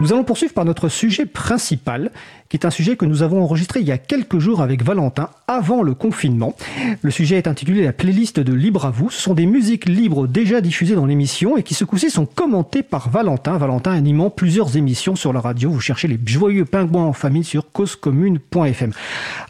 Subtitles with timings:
[0.00, 2.10] Nous allons poursuivre par notre sujet principal,
[2.48, 5.28] qui est un sujet que nous avons enregistré il y a quelques jours avec Valentin,
[5.46, 6.56] avant le confinement.
[7.02, 9.10] Le sujet est intitulé La playlist de Libre à vous.
[9.10, 12.82] Ce sont des musiques libres déjà diffusées dans l'émission et qui ce coup-ci sont commentées
[12.82, 13.58] par Valentin.
[13.58, 15.70] Valentin animant plusieurs émissions sur la radio.
[15.70, 18.92] Vous cherchez les joyeux pingouins en famille sur causecommune.fm.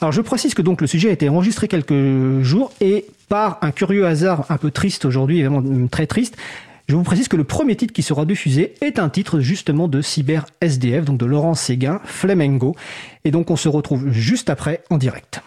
[0.00, 3.70] Alors je précise que donc le sujet a été enregistré quelques jours et par un
[3.70, 6.36] curieux hasard un peu triste aujourd'hui, évidemment très triste,
[6.90, 10.02] je vous précise que le premier titre qui sera diffusé est un titre justement de
[10.02, 12.74] Cyber SDF, donc de Laurent Séguin, Flamengo.
[13.24, 15.40] Et donc on se retrouve juste après en direct.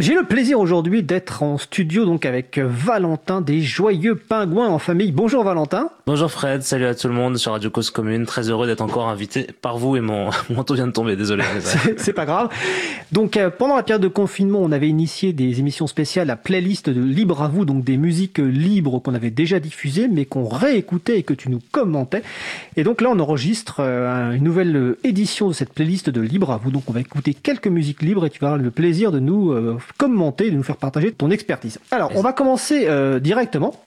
[0.00, 5.12] J'ai le plaisir aujourd'hui d'être en studio donc avec Valentin des Joyeux Pingouins en famille.
[5.12, 5.88] Bonjour Valentin.
[6.08, 8.26] Bonjour Fred, salut à tout le monde sur Radio Cause Commune.
[8.26, 11.44] Très heureux d'être encore invité par vous et mon manteau vient de tomber, désolé.
[11.96, 12.48] C'est pas grave.
[13.12, 16.90] Donc euh, pendant la période de confinement, on avait initié des émissions spéciales, la playlist
[16.90, 21.20] de Libre à vous, donc des musiques libres qu'on avait déjà diffusées mais qu'on réécoutait
[21.20, 22.24] et que tu nous commentais.
[22.76, 26.56] Et donc là, on enregistre euh, une nouvelle édition de cette playlist de Libre à
[26.56, 26.72] vous.
[26.72, 29.52] Donc on va écouter quelques musiques libres et tu vas avoir le plaisir de nous
[29.52, 31.78] euh, commenter, de nous faire partager ton expertise.
[31.90, 33.84] Alors, on va commencer euh, directement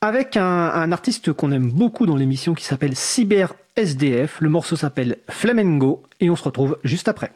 [0.00, 4.40] avec un, artiste qu'on aime beaucoup dans l'émission qui s'appelle Cyber SDF.
[4.40, 7.32] Le morceau s'appelle Flamengo et on se retrouve juste après.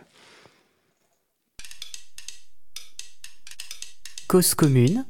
[4.28, 5.04] Cause commune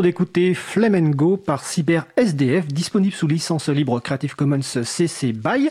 [0.00, 5.68] venons d'écouter Flamengo par Cyber SDF, disponible sous licence libre Creative Commons CC BY.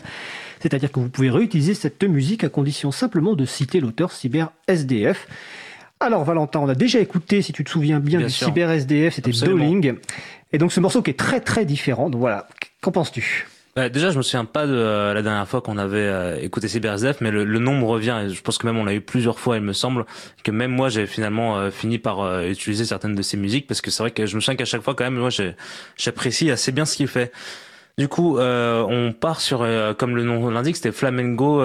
[0.60, 5.26] C'est-à-dire que vous pouvez réutiliser cette musique à condition simplement de citer l'auteur Cyber SDF.
[5.98, 9.32] Alors Valentin, on a déjà écouté, si tu te souviens bien, du Cyber SDF, c'était
[9.32, 9.94] Doling.
[10.52, 12.08] Et donc ce morceau qui est très très différent.
[12.08, 12.46] Donc voilà,
[12.82, 13.48] qu'en penses-tu?
[13.76, 16.66] Bah, déjà, je me souviens pas de euh, la dernière fois qu'on avait euh, écouté
[16.66, 18.22] CyberSDF, mais le, le, nombre revient.
[18.24, 20.06] Et je pense que même on l'a eu plusieurs fois, il me semble,
[20.42, 23.90] que même moi, j'ai finalement euh, fini par utiliser certaines de ses musiques, parce que
[23.90, 25.30] c'est vrai que je me souviens qu'à chaque fois, quand même, moi,
[25.96, 27.32] j'apprécie assez bien ce qu'il fait.
[27.96, 29.66] Du coup, on part sur,
[29.98, 31.62] comme le nom l'indique, c'était Flamengo,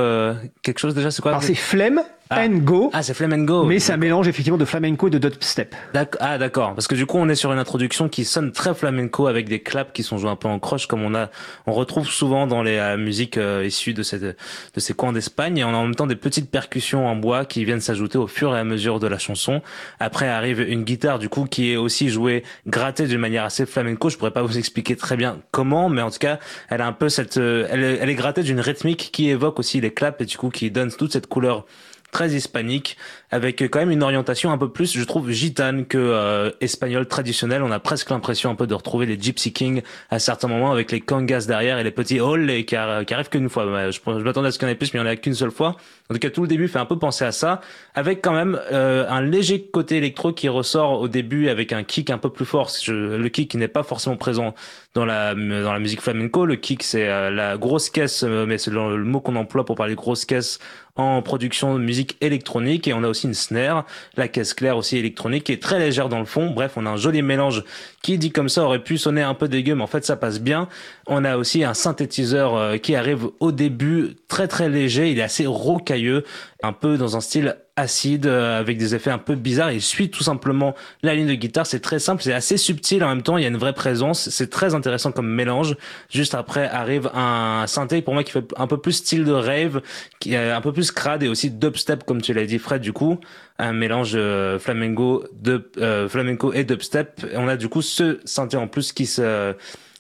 [0.64, 1.40] quelque chose déjà, c'est quoi?
[1.42, 2.48] C'est Flemme ah.
[2.48, 2.90] Go.
[2.94, 3.66] Ah, c'est flamenco.
[3.66, 5.76] Mais c'est un mélange effectivement de flamenco et de dubstep.
[6.20, 6.74] Ah, d'accord.
[6.74, 9.60] Parce que du coup, on est sur une introduction qui sonne très flamenco avec des
[9.60, 11.30] claps qui sont joués un peu en croche, comme on a,
[11.68, 14.36] on retrouve souvent dans les euh, musiques euh, issues de cette, de
[14.80, 15.60] ces coins d'Espagne.
[15.60, 18.28] Et on a en même temps des petites percussions en bois qui viennent s'ajouter au
[18.28, 19.62] fur et à mesure de la chanson.
[20.00, 24.10] Après arrive une guitare du coup qui est aussi jouée, grattée d'une manière assez flamenco.
[24.10, 26.40] Je pourrais pas vous expliquer très bien comment, mais en tout cas,
[26.70, 29.80] elle a un peu cette, euh, elle, elle est grattée d'une rythmique qui évoque aussi
[29.80, 31.66] les claps et du coup qui donne toute cette couleur
[32.12, 32.98] très hispanique,
[33.32, 37.62] avec quand même une orientation un peu plus, je trouve, gitane que euh, espagnol traditionnel.
[37.64, 40.92] On a presque l'impression un peu de retrouver les Gypsy Kings à certains moments, avec
[40.92, 43.92] les congas derrière et les petits halls qui, qui arrivent qu'une fois.
[43.92, 45.16] Je, je m'attendais à ce qu'il y en ait plus, mais il n'y en a
[45.16, 45.76] qu'une seule fois.
[46.10, 47.62] En tout cas, tout le début fait un peu penser à ça,
[47.96, 52.12] avec quand même euh, un léger côté électro qui ressort au début avec un kick
[52.12, 52.72] un peu plus fort.
[52.88, 54.54] le kick qui n'est pas forcément présent
[54.94, 56.46] dans la dans la musique flamenco.
[56.46, 59.76] Le kick, c'est euh, la grosse caisse, euh, mais c'est le, mot qu'on emploie pour
[59.76, 60.60] parler grosse caisse
[60.96, 62.88] en production de musique électronique.
[62.88, 66.10] Et on a aussi une snare, la caisse claire aussi électronique, qui est très légère
[66.10, 66.52] dans le fond.
[66.52, 67.64] Bref, on a un joli mélange
[68.02, 70.40] qui dit comme ça aurait pu sonner un peu dégueu, mais en fait ça passe
[70.40, 70.68] bien.
[71.08, 75.12] On a aussi un synthétiseur qui arrive au début très très léger.
[75.12, 76.24] Il est assez rocailleux
[76.64, 79.72] un peu dans un style acide, euh, avec des effets un peu bizarres.
[79.72, 81.66] Il suit tout simplement la ligne de guitare.
[81.66, 83.38] C'est très simple, c'est assez subtil en même temps.
[83.38, 84.30] Il y a une vraie présence.
[84.30, 85.76] C'est très intéressant comme mélange.
[86.10, 89.82] Juste après arrive un synthé pour moi qui fait un peu plus style de rave,
[90.20, 92.82] qui est un peu plus crade et aussi dubstep comme tu l'as dit Fred.
[92.82, 93.20] Du coup,
[93.60, 97.26] un mélange euh, flamenco, de, euh, flamenco et dubstep.
[97.36, 99.54] on a du coup ce synthé en plus qui se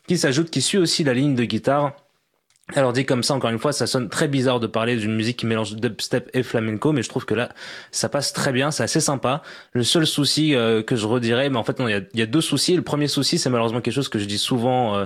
[0.08, 1.94] qui s'ajoute, qui suit aussi la ligne de guitare
[2.74, 5.38] alors dit comme ça, encore une fois, ça sonne très bizarre de parler d'une musique
[5.38, 7.50] qui mélange dubstep et flamenco, mais je trouve que là,
[7.92, 9.44] ça passe très bien, c'est assez sympa.
[9.74, 12.24] Le seul souci euh, que je redirais, mais en fait non, il y a, y
[12.24, 12.76] a, deux soucis.
[12.76, 15.06] Le premier souci, c'est malheureusement quelque chose que je dis souvent euh,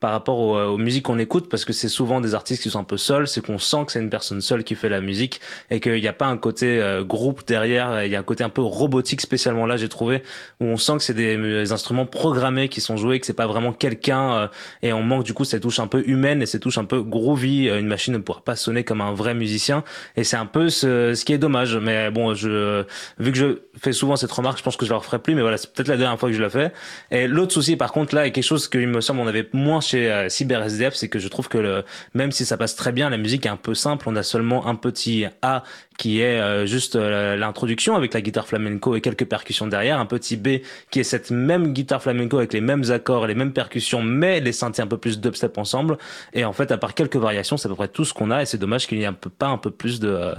[0.00, 2.78] par rapport aux, aux musiques qu'on écoute parce que c'est souvent des artistes qui sont
[2.78, 5.40] un peu seuls, c'est qu'on sent que c'est une personne seule qui fait la musique
[5.70, 8.44] et qu'il n'y a pas un côté euh, groupe derrière, il y a un côté
[8.44, 10.22] un peu robotique spécialement là j'ai trouvé
[10.60, 13.72] où on sent que c'est des, instruments programmés qui sont joués, que c'est pas vraiment
[13.72, 14.48] quelqu'un euh,
[14.82, 17.02] et on manque du coup cette touche un peu humaine et cette touche un peu
[17.02, 19.84] groovy, euh, une machine ne pourra pas sonner comme un vrai musicien
[20.16, 22.84] et c'est un peu ce, ce qui est dommage mais bon je
[23.18, 25.42] vu que je fais souvent cette remarque, je pense que je la referai plus mais
[25.42, 26.72] voilà, c'est peut-être la dernière fois que je la fais.
[27.10, 29.48] Et l'autre souci par contre là est quelque chose que il me semble on avait
[29.52, 33.10] moins chez euh, CyberSDF, c'est que je trouve que même si ça passe très bien,
[33.10, 34.08] la musique est un peu simple.
[34.08, 35.62] On a seulement un petit A
[35.96, 40.06] qui est euh, juste euh, l'introduction avec la guitare flamenco et quelques percussions derrière, un
[40.06, 40.60] petit B
[40.90, 44.52] qui est cette même guitare flamenco avec les mêmes accords, les mêmes percussions, mais les
[44.52, 45.98] synthés un peu plus dubstep ensemble.
[46.34, 48.42] Et en fait, à part quelques variations, c'est à peu près tout ce qu'on a.
[48.42, 50.34] Et c'est dommage qu'il n'y ait un peu, pas un peu plus de,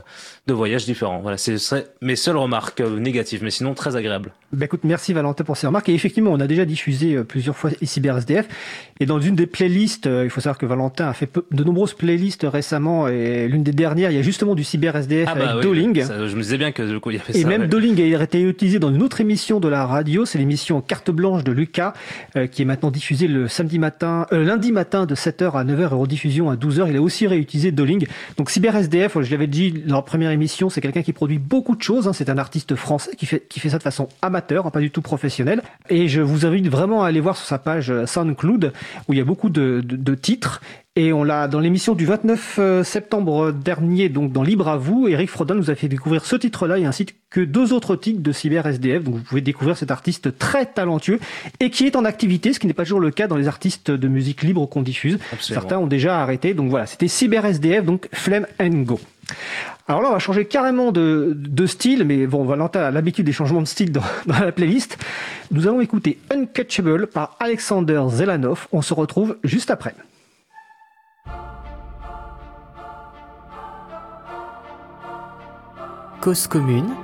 [0.45, 1.19] de voyages différents.
[1.19, 1.57] Voilà, c'est
[2.01, 4.31] mes seules remarques négatives, mais sinon très agréable.
[4.53, 5.89] Bah écoute, merci Valentin pour ces remarques.
[5.89, 8.47] Et effectivement, on a déjà diffusé plusieurs fois CyberSDF.
[8.99, 12.45] Et dans une des playlists, il faut savoir que Valentin a fait de nombreuses playlists
[12.49, 13.07] récemment.
[13.07, 16.03] Et l'une des dernières, il y a justement du CyberSDF ah bah avec Doling.
[16.03, 17.39] je me disais bien que du coup, il y avait et ça.
[17.39, 20.25] Et même Doling a été utilisé dans une autre émission de la radio.
[20.25, 21.93] C'est l'émission Carte Blanche de Lucas,
[22.35, 25.81] euh, qui est maintenant diffusée le samedi matin, euh, lundi matin de 7h à 9h
[25.81, 26.87] et rediffusion à 12h.
[26.89, 28.07] Il a aussi réutilisé Doling.
[28.37, 31.81] Donc CyberSDF, je l'avais dit dans la première émission, c'est quelqu'un qui produit beaucoup de
[31.81, 32.07] choses.
[32.07, 32.13] Hein.
[32.13, 34.91] C'est un artiste français qui fait, qui fait ça de façon amateur, hein, pas du
[34.91, 35.61] tout professionnelle.
[35.89, 38.73] Et je vous invite vraiment à aller voir sur sa page euh, SoundCloud,
[39.07, 40.61] où il y a beaucoup de, de, de titres.
[40.99, 45.07] Et on l'a dans l'émission du 29 euh, septembre dernier, donc dans Libre à vous,
[45.07, 48.31] Eric Frodin nous a fait découvrir ce titre-là et ainsi que deux autres titres de
[48.31, 49.03] Cyber SDF.
[49.03, 51.19] Donc vous pouvez découvrir cet artiste très talentueux
[51.59, 53.91] et qui est en activité, ce qui n'est pas toujours le cas dans les artistes
[53.91, 55.19] de musique libre qu'on diffuse.
[55.39, 56.55] Certains ont déjà arrêté.
[56.55, 58.99] Donc voilà, c'était Cyber SDF, donc Flemme and Go.
[59.87, 63.33] Alors là, on va changer carrément de, de style, mais bon, Valentin a l'habitude des
[63.33, 64.97] changements de style dans, dans, la playlist.
[65.51, 68.67] Nous allons écouter Uncatchable par Alexander Zelanov.
[68.71, 69.93] On se retrouve juste après.
[76.21, 76.95] Cause commune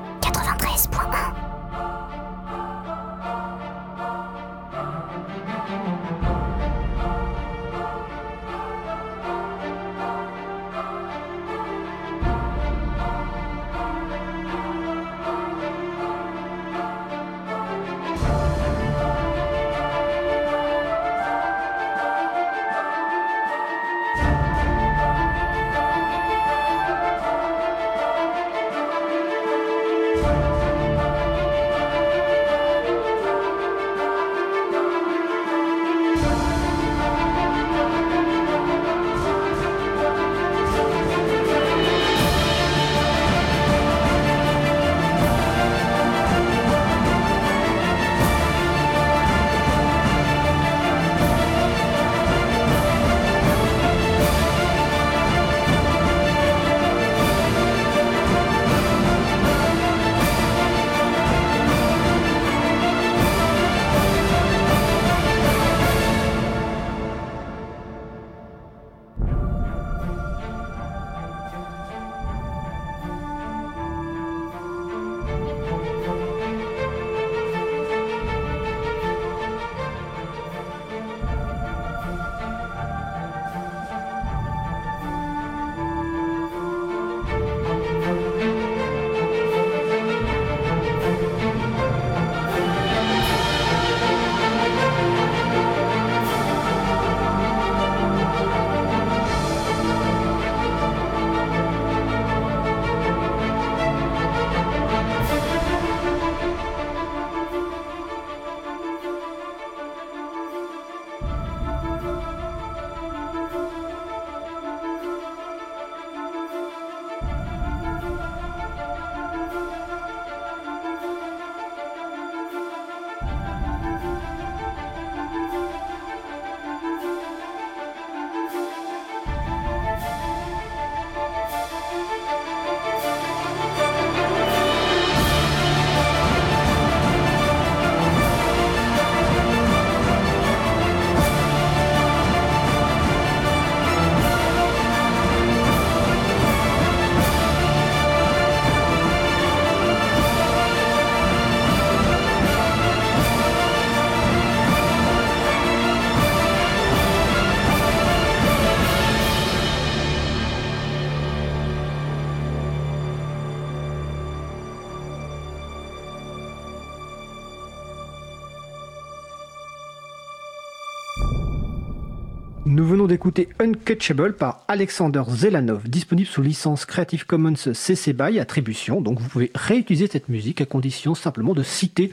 [172.83, 178.99] Nous venons d'écouter Uncatchable par Alexander Zelanov, disponible sous licence Creative Commons CC BY attribution.
[178.99, 182.11] Donc vous pouvez réutiliser cette musique à condition simplement de citer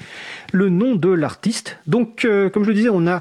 [0.53, 1.79] le nom de l'artiste.
[1.89, 3.21] Donc euh, comme je le disais, on a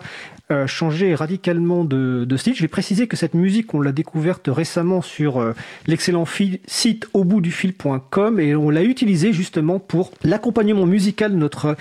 [0.51, 2.55] euh, changé radicalement de, style.
[2.55, 5.53] Je vais préciser que cette musique, on l'a découverte récemment sur euh,
[5.85, 6.25] l'excellent
[6.65, 11.77] site au bout du fil.com et on l'a utilisée justement pour l'accompagnement musical de notre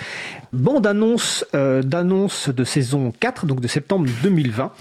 [0.53, 4.73] bande-annonce euh, d'annonce de saison 4, donc de septembre 2020.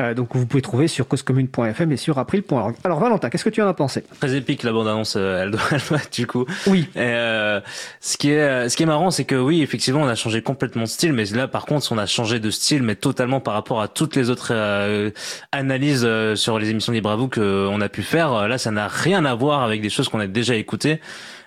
[0.00, 2.76] Euh, donc vous pouvez trouver sur causecommune.fm et sur april.org.
[2.84, 4.04] Alors Valentin, qu'est-ce que tu en as pensé?
[4.20, 6.46] Très épique la bande-annonce, euh, elle, doit, être du coup.
[6.66, 6.88] Oui.
[6.94, 7.60] Et, euh,
[8.00, 10.84] ce qui est ce qui est marrant, c'est que oui, effectivement, on a changé complètement
[10.84, 13.80] de style, mais là par contre, on a changé de style, mais totalement par rapport
[13.80, 15.10] à toutes les autres euh,
[15.52, 18.48] analyses euh, sur les émissions Libre à vous qu'on a pu faire.
[18.48, 21.00] Là, ça n'a rien à voir avec des choses qu'on a déjà écoutées.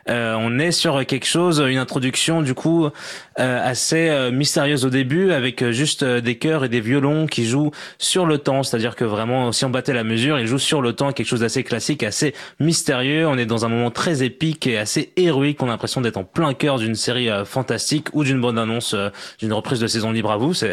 [0.10, 2.90] Euh, on est sur quelque chose, une introduction du coup euh,
[3.38, 8.26] assez euh, mystérieuse au début, avec juste des chœurs et des violons qui jouent sur
[8.26, 8.64] le temps.
[8.64, 11.42] C'est-à-dire que vraiment, si on battait la mesure, ils jouent sur le temps, quelque chose
[11.42, 13.28] d'assez classique, assez mystérieux.
[13.28, 15.62] On est dans un moment très épique et assez héroïque.
[15.62, 18.96] On a l'impression d'être en plein cœur d'une série fantastique ou d'une bonne annonce
[19.40, 20.54] d'une reprise de saison libre à vous.
[20.54, 20.68] Ça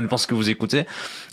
[0.00, 0.86] dépend ce que vous écoutez.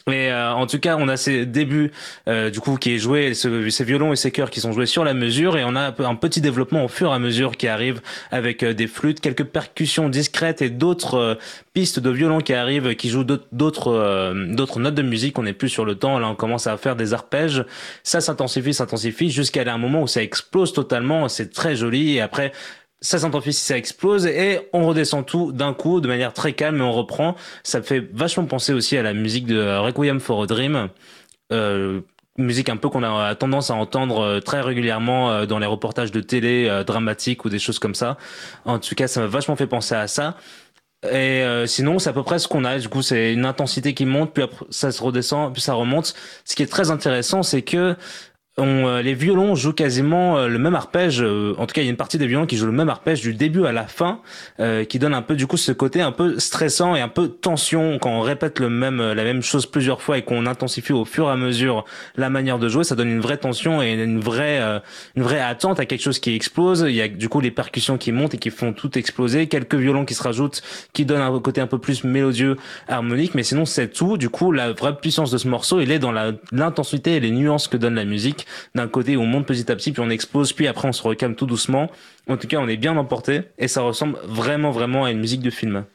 [0.07, 1.91] Mais en tout cas, on a ces débuts
[2.27, 5.13] du coup qui est joué, ces violons et ces chœurs qui sont joués sur la
[5.13, 8.63] mesure, et on a un petit développement au fur et à mesure qui arrive avec
[8.63, 11.35] euh, des flûtes, quelques percussions discrètes et d'autres euh,
[11.73, 15.37] pistes de violon qui arrivent, qui jouent d'autres euh, d'autres notes de musique.
[15.39, 16.19] On n'est plus sur le temps.
[16.19, 17.65] Là, on commence à faire des arpèges.
[18.03, 21.27] Ça s'intensifie, s'intensifie jusqu'à un moment où ça explose totalement.
[21.29, 22.15] C'est très joli.
[22.15, 22.51] Et après,
[23.01, 26.81] ça s'intensifie, ça explose et on redescend tout d'un coup de manière très calme et
[26.81, 27.35] on reprend.
[27.63, 30.89] Ça me fait vachement penser aussi à la musique de Requiem for a Dream.
[31.51, 32.01] Euh,
[32.37, 36.11] musique un peu qu'on a tendance à entendre euh, très régulièrement euh, dans les reportages
[36.11, 38.17] de télé euh, dramatiques ou des choses comme ça.
[38.65, 40.37] En tout cas, ça m'a vachement fait penser à ça.
[41.11, 42.77] Et sinon, c'est à peu près ce qu'on a.
[42.77, 46.13] Du coup, c'est une intensité qui monte, puis après, ça se redescend, puis ça remonte.
[46.45, 47.95] Ce qui est très intéressant, c'est que
[48.57, 51.21] on, euh, les violons jouent quasiment euh, le même arpège.
[51.21, 52.89] Euh, en tout cas, il y a une partie des violons qui jouent le même
[52.89, 54.19] arpège du début à la fin,
[54.89, 57.97] qui donne un peu du coup ce côté un peu stressant et un peu tension
[57.99, 61.27] quand on répète le même la même chose plusieurs fois et qu'on intensifie au fur
[61.27, 62.83] et à mesure la manière de jouer.
[62.83, 64.61] Ça donne une vraie tension et une vraie
[65.15, 66.85] une vraie attente à quelque chose qui explose.
[66.87, 69.47] Il y a du coup les percussions qui montent et qui font tout exploser.
[69.47, 70.61] Quelques violons qui se rajoutent,
[70.93, 73.33] qui donnent un côté un peu plus mélodieux, harmonique.
[73.35, 74.17] Mais sinon, c'est tout.
[74.17, 76.11] Du coup, la vraie puissance de ce morceau, il est dans
[76.51, 78.40] l'intensité et les nuances que donne la musique
[78.75, 81.03] d'un côté où on monte petit à petit, puis on explose, puis après on se
[81.03, 81.89] recalme tout doucement.
[82.27, 85.41] En tout cas, on est bien emporté et ça ressemble vraiment, vraiment à une musique
[85.41, 85.85] de film.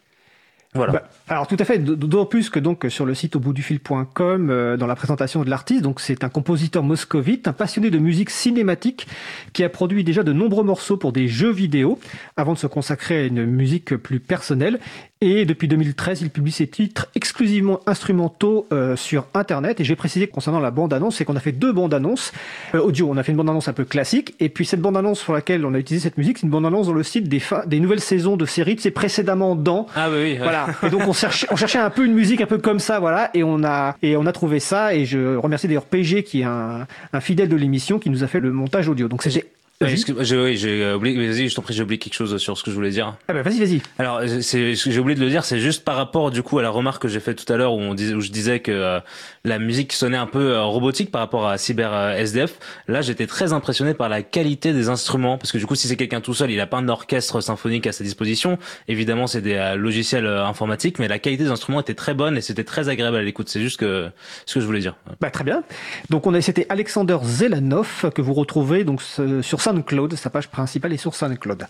[0.75, 0.93] Voilà.
[0.93, 3.63] Bah, alors tout à fait, d'autant plus que donc sur le site au bout du
[3.63, 7.99] fil.com, euh, dans la présentation de l'artiste, donc c'est un compositeur moscovite, un passionné de
[7.99, 9.09] musique cinématique,
[9.53, 11.99] qui a produit déjà de nombreux morceaux pour des jeux vidéo,
[12.37, 14.79] avant de se consacrer à une musique plus personnelle.
[15.23, 19.81] Et depuis 2013, il publie ses titres exclusivement instrumentaux euh, sur Internet.
[19.81, 22.33] Et j'ai précisé concernant la bande-annonce, c'est qu'on a fait deux bandes-annonces
[22.75, 23.09] euh, audio.
[23.11, 25.75] On a fait une bande-annonce un peu classique, et puis cette bande-annonce sur laquelle on
[25.75, 28.45] a utilisé cette musique, c'est une bande-annonce dans le site des, des nouvelles saisons de
[28.45, 29.87] séries, c'est précédemment dans.
[29.97, 30.19] Ah oui.
[30.23, 30.39] oui.
[30.39, 30.67] Voilà.
[30.83, 33.31] Et donc on cherchait, on cherchait un peu une musique un peu comme ça, voilà.
[33.35, 34.95] Et on a et on a trouvé ça.
[34.95, 38.29] Et je remercie d'ailleurs PG qui est un, un fidèle de l'émission qui nous a
[38.29, 39.09] fait le montage audio.
[39.09, 39.45] Donc c'est
[39.83, 42.77] j'ai j'ai oublié, vas-y, je t'en prie, j'ai oublié quelque chose sur ce que je
[42.77, 43.15] voulais dire.
[43.29, 43.83] Ah bah vas-y, vas-y.
[43.99, 46.71] Alors, c'est, j'ai oublié de le dire, c'est juste par rapport du coup à la
[46.71, 49.01] remarque que j'ai faite tout à l'heure où on disait, où je disais que euh,
[49.45, 52.55] la musique sonnait un peu euh, robotique par rapport à Cyber euh, SDF.
[52.89, 55.97] Là, j'étais très impressionné par la qualité des instruments parce que du coup, si c'est
[55.97, 58.59] quelqu'un tout seul, il a pas un orchestre symphonique à sa disposition.
[58.89, 62.65] Évidemment, c'est des logiciels informatiques, mais la qualité des instruments était très bonne et c'était
[62.65, 63.51] très agréable à l'écoute.
[63.51, 64.09] C'est juste que
[64.47, 64.97] ce que je voulais dire.
[65.21, 65.63] Bah très bien.
[66.09, 70.93] Donc on a c'était Alexander Zelanov que vous retrouvez donc sur SoundCloud, sa page principale
[70.93, 71.67] est sur SoundCloud.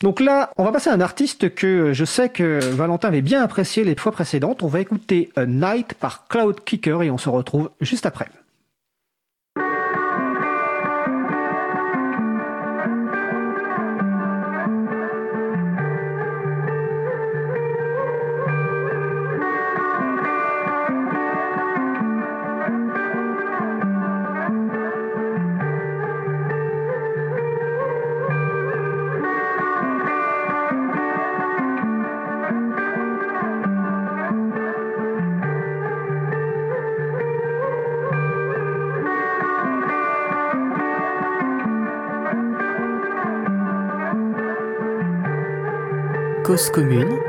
[0.00, 3.42] Donc là, on va passer à un artiste que je sais que Valentin avait bien
[3.42, 4.62] apprécié les fois précédentes.
[4.62, 8.28] On va écouter A Night par Cloud Kicker et on se retrouve juste après.
[46.54, 47.23] Cause commune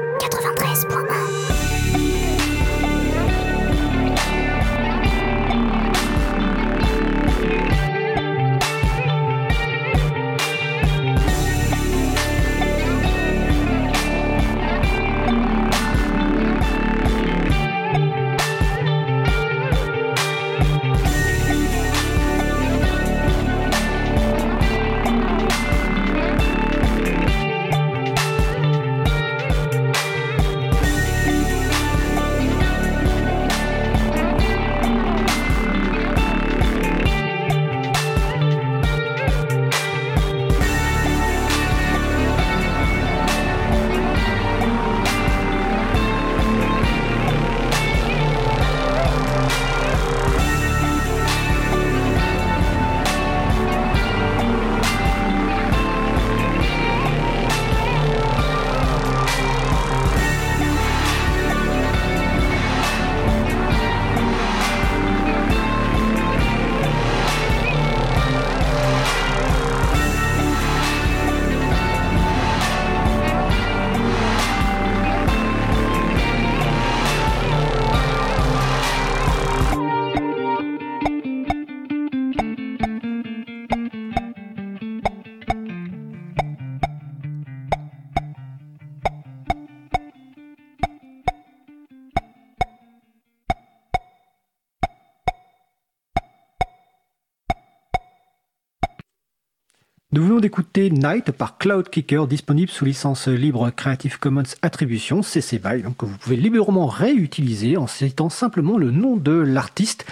[100.40, 105.98] d'écouter Night par Cloud Kicker, disponible sous licence libre Creative Commons Attribution, CC BY, donc
[105.98, 110.06] que vous pouvez librement réutiliser en citant simplement le nom de l'artiste.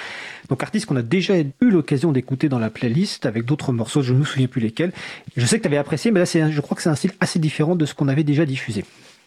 [0.49, 4.13] Donc artiste qu'on a déjà eu l'occasion d'écouter dans la playlist avec d'autres morceaux, je
[4.13, 4.93] ne me souviens plus lesquels.
[5.36, 7.39] Je sais que tu avais apprécié, mais là je crois que c'est un style assez
[7.39, 8.86] différent de ce qu'on avait déjà diffusé.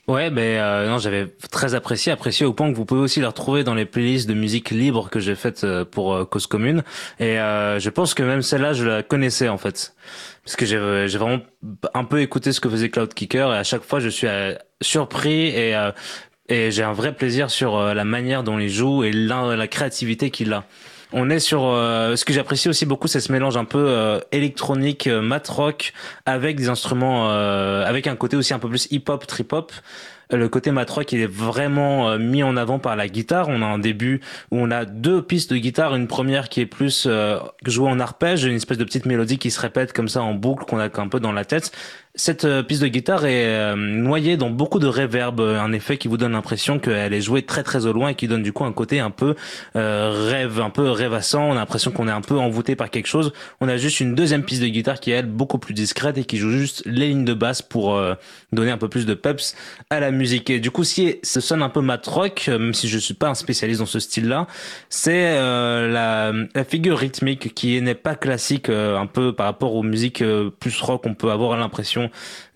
[0.09, 3.27] Ouais, mais euh, non, j'avais très apprécié, apprécié au point que vous pouvez aussi le
[3.27, 6.85] retrouver dans les playlists de musique libre que j'ai faites euh, pour euh, Cause Commune.
[7.19, 9.95] Et je pense que même celle-là, je la connaissais en fait,
[10.45, 11.43] parce que j'ai j'ai vraiment
[11.95, 14.29] un peu écouté ce que faisait Cloud Kicker et à chaque fois, je suis
[14.81, 15.77] surpris et
[16.49, 20.53] et j'ai un vrai plaisir sur la manière dont il joue et la créativité qu'il
[20.53, 20.65] a.
[21.13, 24.21] On est sur euh, ce que j'apprécie aussi beaucoup, c'est ce mélange un peu euh,
[24.33, 25.93] électronique, euh, mat rock,
[26.25, 29.73] avec des instruments, avec un côté aussi un peu plus hip hop, trip hop.
[30.31, 33.49] le côté matrock il est vraiment euh, mis en avant par la guitare.
[33.49, 36.67] On a un début où on a deux pistes de guitare, une première qui est
[36.67, 40.23] plus euh, jouée en arpège, une espèce de petite mélodie qui se répète comme ça
[40.23, 41.73] en boucle qu'on a un peu dans la tête,
[42.17, 45.99] cette euh, piste de guitare est euh, noyée dans beaucoup de reverb, euh, un effet
[45.99, 48.55] qui vous donne l'impression qu'elle est jouée très très au loin et qui donne du
[48.55, 49.35] coup un côté un peu
[49.75, 51.45] rêve, un peu rêvassant.
[51.45, 53.33] On a l'impression qu'on est un peu envoûté par quelque chose.
[53.61, 56.25] On a juste une deuxième piste de guitare qui est elle beaucoup plus discrète et
[56.25, 58.01] qui joue juste les lignes de basse pour
[58.53, 59.55] donner un peu plus de peps
[59.91, 60.49] à la musique.
[60.49, 63.29] Et du coup, si ce sonne un peu mat rock, même si je suis pas
[63.29, 64.47] un spécialiste dans ce style-là,
[64.89, 70.25] c'est la, la, figure rythmique qui n'est pas classique un peu par rapport aux musiques
[70.61, 71.03] plus rock.
[71.05, 72.06] On peut avoir l'impression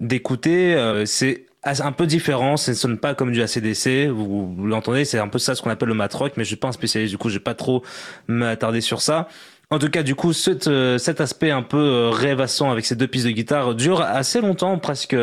[0.01, 0.75] d'écouter.
[0.75, 5.19] Euh, c'est un peu différent, ça ne sonne pas comme du ACDC, vous, l'entendez, c'est
[5.19, 7.13] un peu ça ce qu'on appelle le mat rock, mais je suis pas un spécialiste,
[7.13, 7.83] du coup je vais pas trop
[8.29, 9.29] m'attarder sur ça.
[9.73, 12.97] En tout cas, du coup, cet, euh, cet aspect un peu euh, rêvassant avec ces
[12.97, 15.15] deux pistes de guitare dure assez longtemps, presque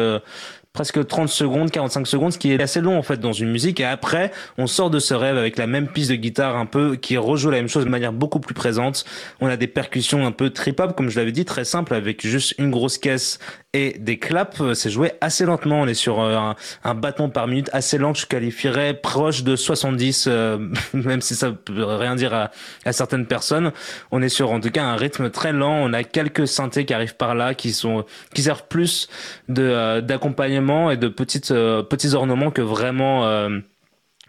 [0.77, 3.79] presque 30 secondes, 45 secondes, ce qui est assez long en fait dans une musique.
[3.79, 6.95] Et après, on sort de ce rêve avec la même piste de guitare un peu
[6.95, 9.03] qui rejoue la même chose de manière beaucoup plus présente.
[9.41, 12.53] On a des percussions un peu trip-hop, comme je l'avais dit, très simple, avec juste
[12.59, 13.39] une grosse caisse
[13.77, 14.73] et des claps.
[14.73, 15.81] C'est joué assez lentement.
[15.81, 19.43] On est sur euh, un, un battement par minute assez lent que je qualifierais proche
[19.43, 20.57] de 70, euh,
[20.93, 22.51] même si ça peut rien dire à,
[22.85, 23.71] à, certaines personnes.
[24.11, 25.77] On est sur en tout cas un rythme très lent.
[25.83, 29.09] On a quelques synthés qui arrivent par là, qui sont qui servent plus
[29.47, 33.59] de euh, d'accompagnement et de petites euh, petits ornements que vraiment euh,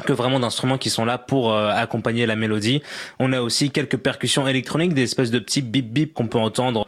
[0.05, 2.83] que vraiment d'instruments qui sont là pour euh, accompagner la mélodie.
[3.19, 6.87] On a aussi quelques percussions électroniques, des espèces de petits bip bip qu'on peut entendre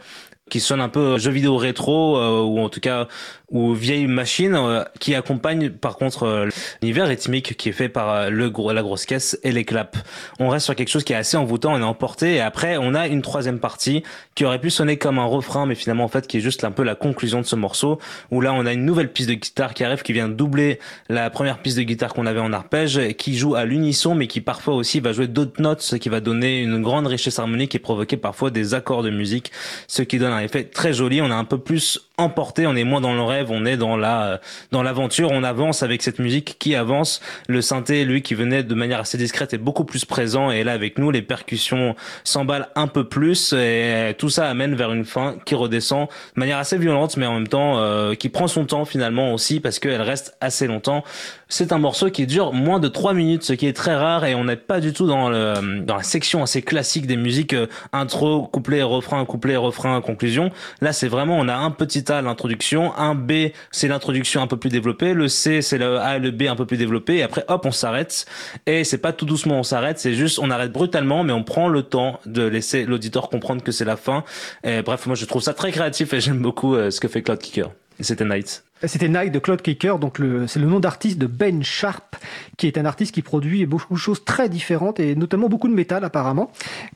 [0.51, 3.07] qui sonne un peu jeu vidéo rétro euh, ou en tout cas
[3.49, 6.49] ou vieille machine euh, qui accompagne par contre euh,
[6.81, 9.97] l'univers rythmique qui est fait par le gros la grosse caisse et les claps.
[10.39, 12.93] On reste sur quelque chose qui est assez envoûtant, on est emporté et après on
[12.93, 14.03] a une troisième partie
[14.35, 16.71] qui aurait pu sonner comme un refrain mais finalement en fait qui est juste un
[16.71, 19.73] peu la conclusion de ce morceau où là on a une nouvelle piste de guitare
[19.73, 23.37] qui arrive qui vient doubler la première piste de guitare qu'on avait en arpège qui
[23.37, 26.59] joue à l'unisson mais qui parfois aussi va jouer d'autres notes ce qui va donner
[26.59, 29.53] une grande richesse harmonique et provoquer parfois des accords de musique
[29.87, 31.21] ce qui donne un effet très joli.
[31.21, 33.97] On est un peu plus emporté, on est moins dans le rêve, on est dans
[33.97, 34.39] la
[34.71, 37.21] dans l'aventure, on avance avec cette musique qui avance.
[37.47, 40.73] Le synthé, lui, qui venait de manière assez discrète, est beaucoup plus présent et là
[40.73, 45.35] avec nous, les percussions s'emballent un peu plus et tout ça amène vers une fin
[45.45, 48.85] qui redescend de manière assez violente, mais en même temps euh, qui prend son temps
[48.85, 51.03] finalement aussi parce qu'elle reste assez longtemps.
[51.53, 54.35] C'est un morceau qui dure moins de 3 minutes, ce qui est très rare et
[54.35, 57.67] on n'est pas du tout dans le dans la section assez classique des musiques euh,
[57.91, 60.49] intro, couplet, refrain, couplet, refrain, conclusion.
[60.79, 64.69] Là, c'est vraiment on a un petit l'introduction, un B c'est l'introduction un peu plus
[64.69, 67.43] développée, le C c'est le A et le B un peu plus développé, et après
[67.49, 68.25] hop on s'arrête,
[68.65, 71.67] et c'est pas tout doucement on s'arrête, c'est juste on arrête brutalement, mais on prend
[71.67, 74.23] le temps de laisser l'auditeur comprendre que c'est la fin.
[74.63, 77.21] Et bref, moi je trouve ça très créatif et j'aime beaucoup euh, ce que fait
[77.21, 77.71] Cloud Kicker.
[77.99, 78.63] C'était Night.
[78.85, 82.15] C'était Night de Claude Kicker, donc c'est le nom d'artiste de Ben Sharp,
[82.57, 85.73] qui est un artiste qui produit beaucoup de choses très différentes et notamment beaucoup de
[85.73, 86.51] métal apparemment.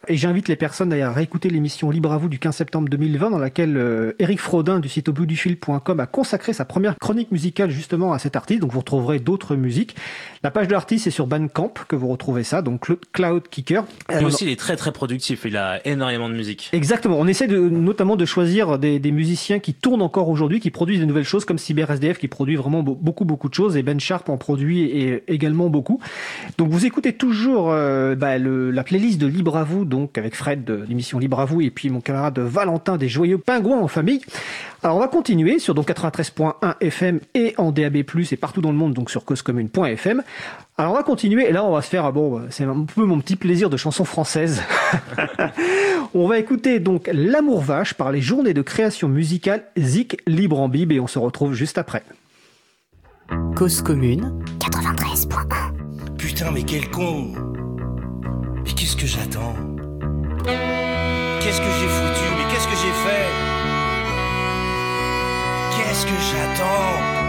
[0.08, 3.38] Et j'invite les personnes à réécouter l'émission Libre à vous du 15 septembre 2020 dans
[3.38, 7.32] laquelle euh, Eric Frodin du site au bout du fil.com a consacré sa première chronique
[7.32, 8.62] musicale justement à cet artiste.
[8.62, 9.96] Donc vous retrouverez d'autres musiques.
[10.44, 13.84] La page de l'artiste est sur Bandcamp que vous retrouvez ça, donc Cloud Kicker.
[14.10, 16.70] Et aussi il est très très productif, il a énormément de musique.
[16.74, 20.72] Exactement, on essaie de, notamment de choisir des, des musiciens qui tournent encore aujourd'hui, qui
[20.72, 23.84] produisent de nouvelles choses comme si SDF qui produit vraiment beaucoup beaucoup de choses et
[23.84, 26.00] Ben Sharp en produit également beaucoup.
[26.58, 30.64] Donc vous écoutez toujours euh, bah, la playlist de Libre à vous, donc avec Fred
[30.64, 34.22] de l'émission Libre à vous et puis mon camarade Valentin des Joyeux Pingouins en famille.
[34.84, 38.78] Alors on va continuer sur donc 93.1 FM et en DAB+ et partout dans le
[38.78, 40.24] monde donc sur causecommune.fm.
[40.78, 43.20] Alors on va continuer et là on va se faire bon c'est un peu mon
[43.20, 44.62] petit plaisir de chanson française.
[46.24, 50.70] on va écouter donc L'amour vache par les journées de création musicale Zik Libre en
[50.70, 52.04] Bib et on se retrouve juste après.
[53.56, 54.44] Cause commune.
[54.60, 57.34] 93.1 Putain mais quel con.
[58.64, 59.56] Mais qu'est-ce que j'attends?
[60.46, 62.26] Qu'est-ce que j'ai foutu?
[62.38, 63.28] Mais qu'est-ce que j'ai fait?
[65.76, 67.25] Qu'est-ce que j'attends?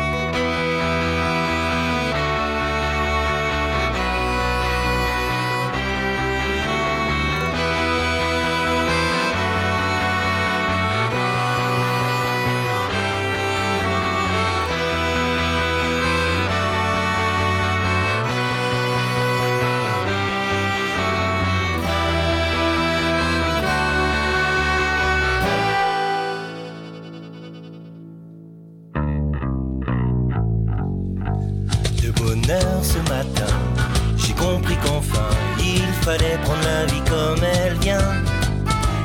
[34.16, 38.12] j'ai compris qu'enfin il fallait prendre la vie comme elle vient.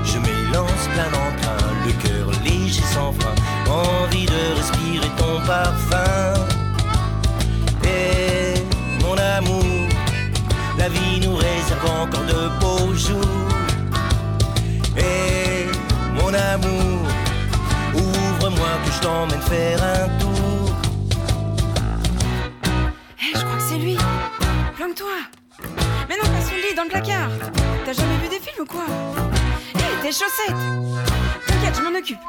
[0.03, 3.35] Je m'élance plein d'emprunt, le cœur léger sans frein,
[3.69, 6.33] envie de respirer ton parfum.
[7.83, 8.53] Et
[9.03, 9.87] mon amour,
[10.77, 13.49] la vie nous réserve encore de beaux jours.
[14.97, 15.67] Et
[16.15, 17.01] mon amour,
[17.95, 19.90] ouvre-moi que je t'emmène faire un
[30.11, 30.55] Tes chaussettes.
[31.47, 32.19] T'inquiète, je m'en occupe.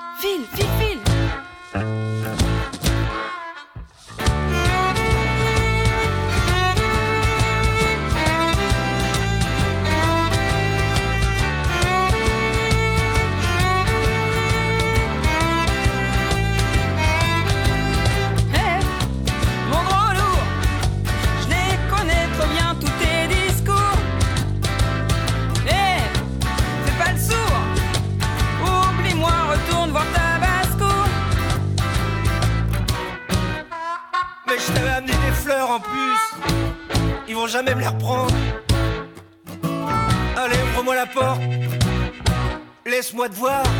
[43.23, 43.72] Laisse-moi te voir.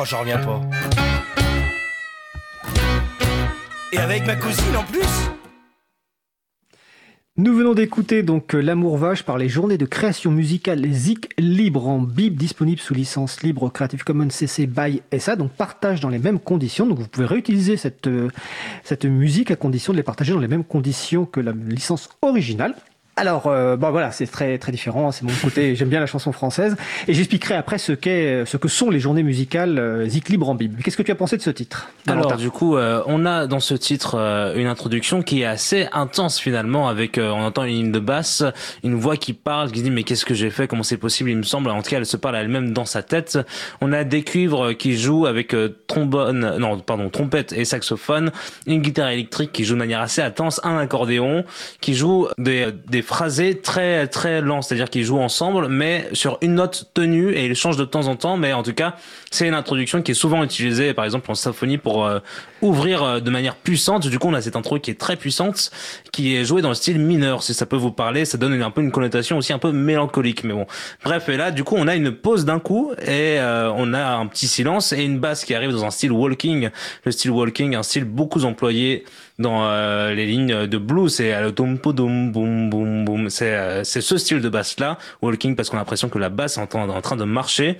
[0.00, 0.60] Oh j'en reviens pas.
[3.92, 5.30] Et avec ma cousine en plus
[7.36, 11.88] Nous venons d'écouter donc euh, L'amour vache par les journées de création musicale Zik libre
[11.88, 16.18] en bib disponible sous licence libre Creative Commons CC by SA donc partage dans les
[16.18, 17.76] mêmes conditions donc vous pouvez réutiliser
[18.06, 18.28] euh,
[18.84, 22.74] cette musique à condition de les partager dans les mêmes conditions que la licence originale.
[23.14, 25.12] Alors, euh, bon voilà, c'est très très différent.
[25.12, 25.76] C'est mon côté.
[25.76, 29.22] J'aime bien la chanson française, et j'expliquerai après ce qu'est, ce que sont les journées
[29.22, 30.80] musicales euh, Zik libre en bib.
[30.80, 33.60] Qu'est-ce que tu as pensé de ce titre Alors du coup, euh, on a dans
[33.60, 37.74] ce titre euh, une introduction qui est assez intense finalement, avec euh, on entend une
[37.74, 38.44] ligne de basse,
[38.82, 41.36] une voix qui parle, qui dit mais qu'est-ce que j'ai fait, comment c'est possible, il
[41.36, 41.68] me semble.
[41.68, 43.38] En tout cas, elle se parle à elle-même dans sa tête.
[43.82, 48.32] On a des cuivres qui jouent avec euh, trombone, non pardon, trompette et saxophone,
[48.66, 51.44] une guitare électrique qui joue de manière assez intense, un accordéon
[51.82, 56.54] qui joue des des phrasés très très lents, c'est-à-dire qu'ils jouent ensemble mais sur une
[56.54, 58.96] note tenue et ils changent de temps en temps, mais en tout cas
[59.30, 62.20] c'est une introduction qui est souvent utilisée par exemple en symphonie pour euh,
[62.62, 64.06] ouvrir euh, de manière puissante.
[64.06, 65.70] Du coup, on a cette intro qui est très puissante,
[66.12, 67.42] qui est jouée dans le style mineur.
[67.42, 70.44] Si ça peut vous parler, ça donne un peu une connotation aussi un peu mélancolique.
[70.44, 70.66] Mais bon,
[71.04, 71.28] bref.
[71.28, 74.26] Et là, du coup, on a une pause d'un coup et euh, on a un
[74.26, 76.70] petit silence et une basse qui arrive dans un style walking.
[77.04, 79.04] Le style walking, un style beaucoup employé
[79.42, 81.14] dans euh, les lignes de blues.
[81.14, 83.28] C'est boum.
[83.28, 86.30] C'est euh, c'est ce style de basse là, walking, parce qu'on a l'impression que la
[86.30, 87.78] basse est en train de marcher.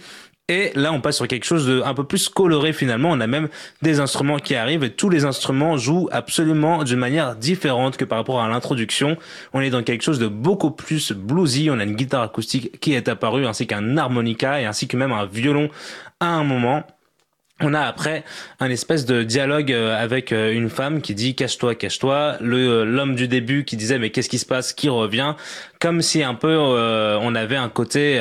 [0.49, 3.11] Et là, on passe sur quelque chose de un peu plus coloré finalement.
[3.11, 3.49] On a même
[3.81, 8.19] des instruments qui arrivent et tous les instruments jouent absolument d'une manière différente que par
[8.19, 9.17] rapport à l'introduction.
[9.53, 11.71] On est dans quelque chose de beaucoup plus bluesy.
[11.71, 15.13] On a une guitare acoustique qui est apparue ainsi qu'un harmonica et ainsi que même
[15.13, 15.71] un violon
[16.19, 16.83] à un moment.
[17.63, 18.25] On a après
[18.59, 22.37] un espèce de dialogue euh, avec euh, une femme qui dit cache-toi, cache-toi.
[22.41, 25.35] Le euh, l'homme du début qui disait mais qu'est-ce qui se passe, qui revient,
[25.81, 28.21] comme si un peu on avait un côté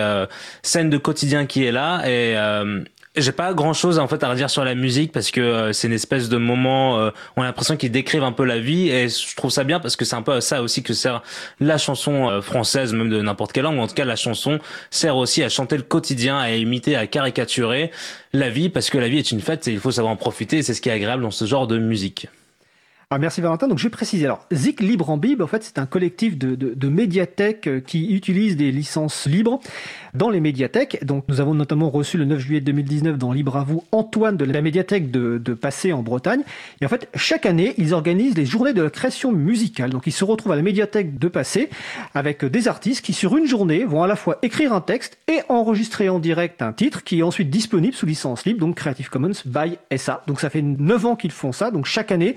[0.62, 2.84] scène de quotidien qui est là et euh,
[3.17, 5.88] j'ai pas grand chose en fait à redire sur la musique parce que euh, c'est
[5.88, 9.10] une espèce de moment euh, on a l'impression qu'ils décrivent un peu la vie et
[9.10, 11.21] je trouve ça bien parce que c'est un peu ça aussi que sert
[11.60, 14.60] la chanson euh, française même de n'importe quelle langue en tout cas la chanson
[14.91, 17.91] sert aussi à chanter le quotidien à imiter à caricaturer
[18.32, 20.63] la vie parce que la vie est une fête et il faut savoir en profiter
[20.63, 22.30] c'est ce qui est agréable dans ce genre de musique.
[23.13, 23.67] Ah, merci Valentin.
[23.67, 24.24] Donc je vais préciser.
[24.24, 27.82] Alors Zik Libre en Bib, en fait, c'est un collectif de, de, de médiathèques euh,
[27.82, 29.60] qui utilise des licences libres
[30.13, 31.04] dans les médiathèques.
[31.06, 34.45] Donc nous avons notamment reçu le 9 juillet 2019 dans Libre à vous Antoine de
[34.45, 36.41] la médiathèque de, de Passé en Bretagne.
[36.82, 39.89] Et en fait, chaque année, ils organisent les journées de la création musicale.
[39.91, 41.69] Donc ils se retrouvent à la médiathèque de Passé
[42.13, 45.39] avec des artistes qui sur une journée vont à la fois écrire un texte et
[45.50, 49.32] enregistrer en direct un titre qui est ensuite disponible sous licence libre, donc Creative Commons
[49.45, 50.24] by SA.
[50.28, 51.71] Donc ça fait 9 ans qu'ils font ça.
[51.71, 52.36] Donc chaque année,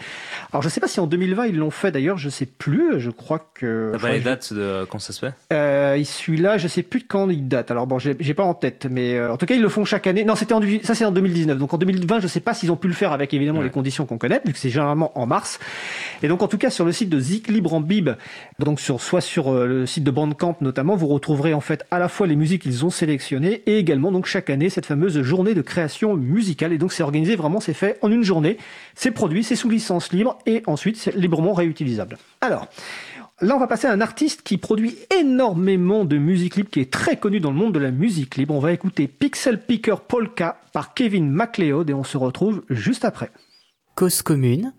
[0.53, 3.01] alors je sais pas si en 2020 ils l'ont fait d'ailleurs, je sais plus.
[3.01, 3.91] Je crois que.
[3.93, 5.33] T'as pas les dates de quand ça se fait?
[5.53, 7.64] Euh, Celui-là, je sais plus de quand il date.
[7.71, 10.07] Alors bon, j'ai pas en tête, mais euh, en tout cas ils le font chaque
[10.07, 10.25] année.
[10.25, 11.59] Non, c'était en ça c'est en 2019.
[11.59, 14.07] Donc en 2020, je sais pas s'ils ont pu le faire avec évidemment les conditions
[14.07, 15.59] qu'on connaît, vu que c'est généralement en mars.
[16.23, 18.11] Et donc en tout cas sur le site de Zik Libre en Bib,
[18.59, 21.99] donc sur soit sur euh, le site de Bandcamp notamment, vous retrouverez en fait à
[21.99, 25.55] la fois les musiques qu'ils ont sélectionnées et également donc chaque année cette fameuse journée
[25.55, 26.73] de création musicale.
[26.73, 28.59] Et donc c'est organisé vraiment, c'est fait en une journée.
[28.95, 32.19] C'est produit, c'est sous licence libre et ensuite c'est librement réutilisable.
[32.41, 32.69] Alors.
[33.45, 36.91] Là, on va passer à un artiste qui produit énormément de musique libre, qui est
[36.91, 38.55] très connu dans le monde de la musique libre.
[38.55, 43.31] On va écouter Pixel Picker Polka par Kevin MacLeod et on se retrouve juste après.
[43.97, 44.73] Cause commune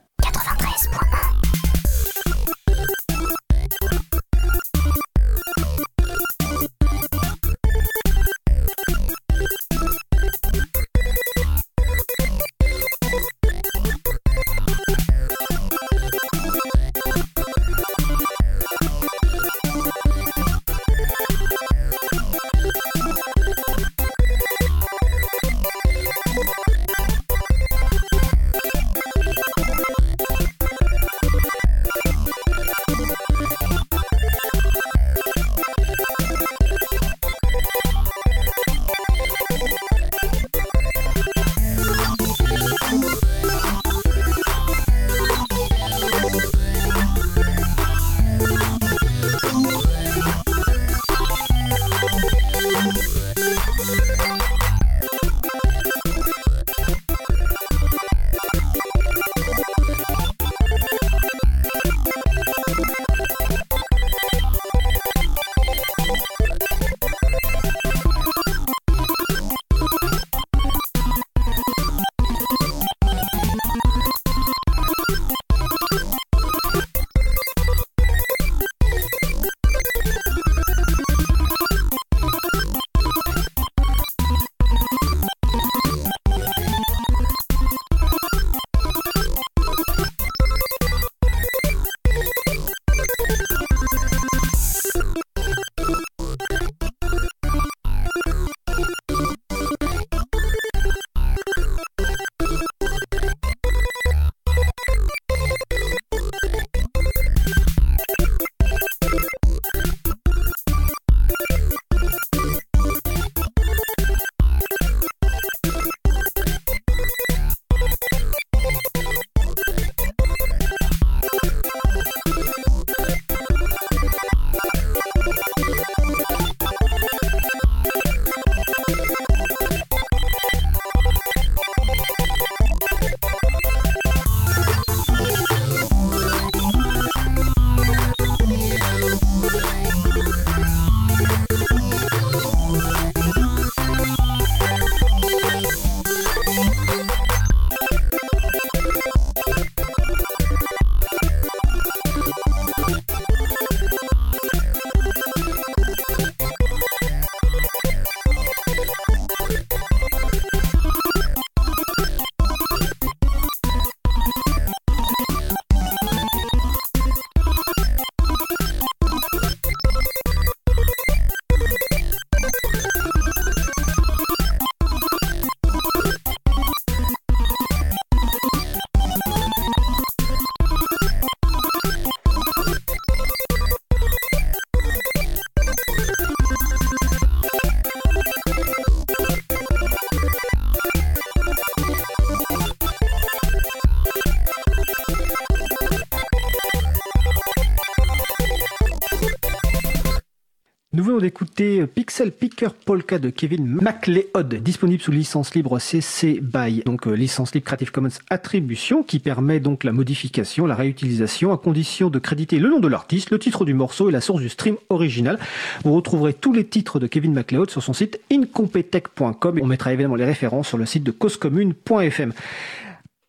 [201.20, 207.12] d'écouter Pixel Picker Polka de Kevin MacLeod, disponible sous licence libre CC BY, donc euh,
[207.12, 212.20] licence libre Creative Commons Attribution, qui permet donc la modification, la réutilisation, à condition de
[212.20, 215.40] créditer le nom de l'artiste, le titre du morceau et la source du stream original.
[215.84, 219.60] Vous retrouverez tous les titres de Kevin MacLeod sur son site incompetech.com.
[219.62, 222.34] On mettra évidemment les références sur le site de causecommune.fm.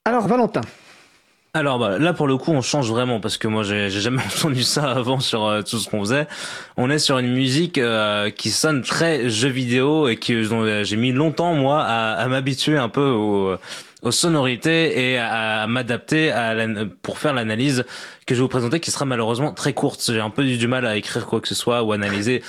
[0.05, 0.63] Alors Valentin,
[1.57, 4.63] alors bah, là pour le coup on change vraiment parce que moi j'ai jamais entendu
[4.63, 6.27] ça avant sur euh, tout ce qu'on faisait.
[6.77, 11.13] On est sur une musique euh, qui sonne très jeu vidéo et que j'ai mis
[11.13, 13.57] longtemps moi à, à m'habituer un peu aux,
[14.11, 16.55] sonorités et à, m'adapter à
[17.03, 17.85] pour faire l'analyse
[18.25, 20.01] que je vais vous présenter qui sera malheureusement très courte.
[20.07, 22.41] J'ai un peu du mal à écrire quoi que ce soit ou analyser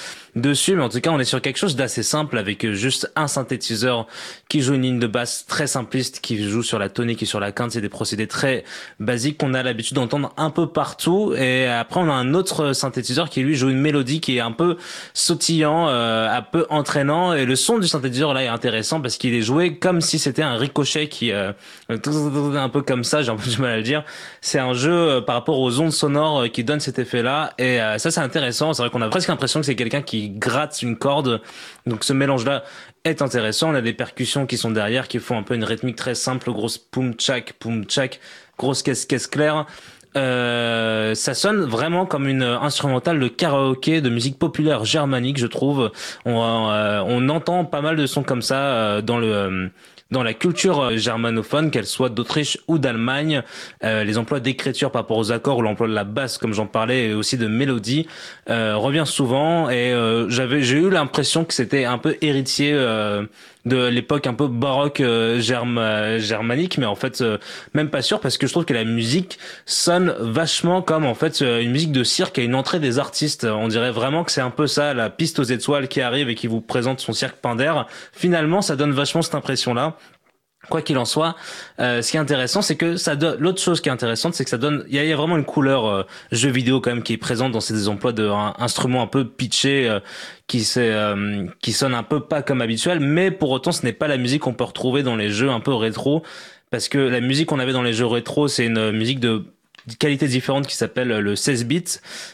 [0.42, 3.28] dessus, mais en tout cas, on est sur quelque chose d'assez simple avec juste un
[3.28, 4.08] synthétiseur
[4.50, 7.40] qui joue une ligne de basse très simpliste, qui joue sur la tonique et sur
[7.40, 7.72] la quinte.
[7.72, 8.64] C'est des procédés très
[9.00, 11.34] basiques qu'on a l'habitude d'entendre un peu partout.
[11.36, 14.52] Et après, on a un autre synthétiseur qui lui joue une mélodie qui est un
[14.52, 14.78] peu
[15.14, 17.34] sautillant, euh, un peu entraînant.
[17.34, 20.44] Et le son du synthétiseur là est intéressant parce qu'il est joué comme si c'était
[20.44, 21.52] un ricochet qui euh,
[21.90, 23.22] un peu comme ça.
[23.22, 24.04] J'ai un peu du mal à le dire.
[24.42, 27.54] C'est un jeu euh, par rapport aux ondes sonores qui donne cet effet-là.
[27.58, 28.74] Et ça, c'est intéressant.
[28.74, 31.42] C'est vrai qu'on a presque l'impression que c'est quelqu'un qui gratte une corde.
[31.86, 32.64] Donc ce mélange-là
[33.04, 33.72] est intéressant.
[33.72, 36.52] On a des percussions qui sont derrière, qui font un peu une rythmique très simple,
[36.52, 38.20] grosse poum tchak, poum tchak,
[38.58, 39.66] grosse caisse caisse claire.
[40.16, 45.92] Euh, ça sonne vraiment comme une instrumentale de karaoké de musique populaire germanique, je trouve.
[46.26, 49.70] On, euh, on entend pas mal de sons comme ça euh, dans le
[50.12, 53.42] dans la culture euh, germanophone, qu'elle soit d'Autriche ou d'Allemagne,
[53.84, 56.68] euh, les emplois d'écriture par rapport aux accords ou l'emploi de la basse, comme j'en
[56.68, 58.08] parlais, et aussi de mélodie,
[58.50, 59.70] euh, revient souvent.
[59.70, 59.94] Et
[60.30, 62.74] j'avais, j'ai eu l'impression que c'était un peu héritier
[63.68, 67.38] de l'époque un peu baroque euh, germanique mais en fait euh,
[67.74, 71.42] même pas sûr parce que je trouve que la musique sonne vachement comme en fait
[71.42, 73.46] euh, une musique de cirque à une entrée des artistes.
[73.46, 76.36] On dirait vraiment que c'est un peu ça la piste aux étoiles qui arrive et
[76.36, 77.74] qui vous présente son cirque Pinder.
[78.14, 79.98] Finalement ça donne vachement cette impression là
[80.70, 81.36] Quoi qu'il en soit,
[81.80, 83.40] euh, ce qui est intéressant, c'est que ça donne.
[83.40, 84.84] L'autre chose qui est intéressante, c'est que ça donne.
[84.90, 87.62] Il y a, vraiment une couleur euh, jeu vidéo quand même qui est présente dans
[87.62, 90.00] ces emplois d'instruments un, peu pitchés, euh,
[90.48, 90.68] qui
[91.62, 94.42] qui sonne un peu pas comme habituel, mais pour autant, ce n'est pas la musique
[94.42, 96.24] qu'on peut retrouver dans les jeux un peu rétro,
[96.70, 99.46] parce que la musique qu'on avait dans les jeux rétro, c'est une musique de
[99.96, 101.84] qualité différente qui s'appelle le 16 bits.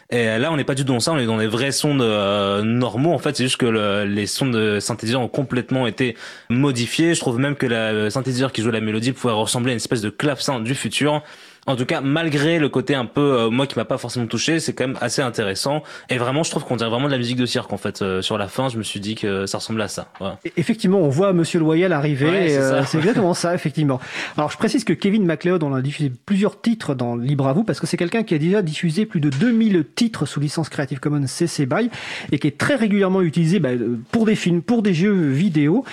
[0.09, 1.97] Et là, on n'est pas du tout dans ça, on est dans des vrais sons
[1.99, 3.13] euh, normaux.
[3.13, 6.15] En fait, c'est juste que le, les sons de synthétiseur ont complètement été
[6.49, 7.13] modifiés.
[7.13, 10.01] Je trouve même que la synthétiseur qui joue la mélodie pouvait ressembler à une espèce
[10.01, 11.21] de clavecin du futur.
[11.65, 14.59] En tout cas, malgré le côté un peu euh, moi qui m'a pas forcément touché,
[14.59, 15.81] c'est quand même assez intéressant.
[16.09, 18.01] Et vraiment, je trouve qu'on dirait vraiment de la musique de cirque en fait.
[18.01, 20.09] Euh, sur la fin, je me suis dit que ça ressemble à ça.
[20.19, 20.39] Voilà.
[20.57, 22.57] Effectivement, on voit Monsieur Loyal arriver.
[22.57, 23.99] Euh, c'est exactement ça, effectivement.
[24.37, 27.63] Alors, je précise que Kevin MacLeod, on a diffusé plusieurs titres dans Libre à vous
[27.63, 30.99] parce que c'est quelqu'un qui a déjà diffusé plus de 2000 titres sous licence Creative
[30.99, 31.89] Commons CC BY
[32.31, 33.69] et qui est très régulièrement utilisé bah,
[34.11, 35.85] pour des films, pour des jeux vidéo.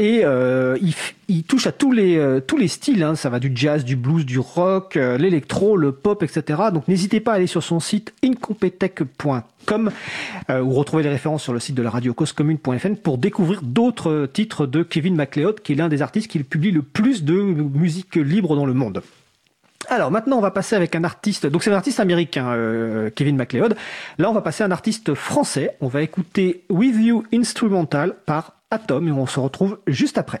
[0.00, 0.94] et il,
[1.28, 3.02] il, touche à tous les tous les styles.
[3.02, 3.14] Hein.
[3.14, 6.62] Ça va du jazz, du blues, du rock euh, l'électro, le pop, etc.
[6.72, 9.90] Donc n'hésitez pas à aller sur son site incompetech.com
[10.50, 14.28] euh, ou retrouver les références sur le site de la radio causecommune.fm pour découvrir d'autres
[14.32, 18.16] titres de Kevin MacLeod, qui est l'un des artistes qui publie le plus de musique
[18.16, 19.02] libre dans le monde.
[19.88, 21.46] Alors maintenant, on va passer avec un artiste.
[21.46, 23.76] Donc c'est un artiste américain, euh, Kevin MacLeod.
[24.18, 25.76] Là, on va passer à un artiste français.
[25.80, 30.40] On va écouter With You Instrumental par Atom et on se retrouve juste après.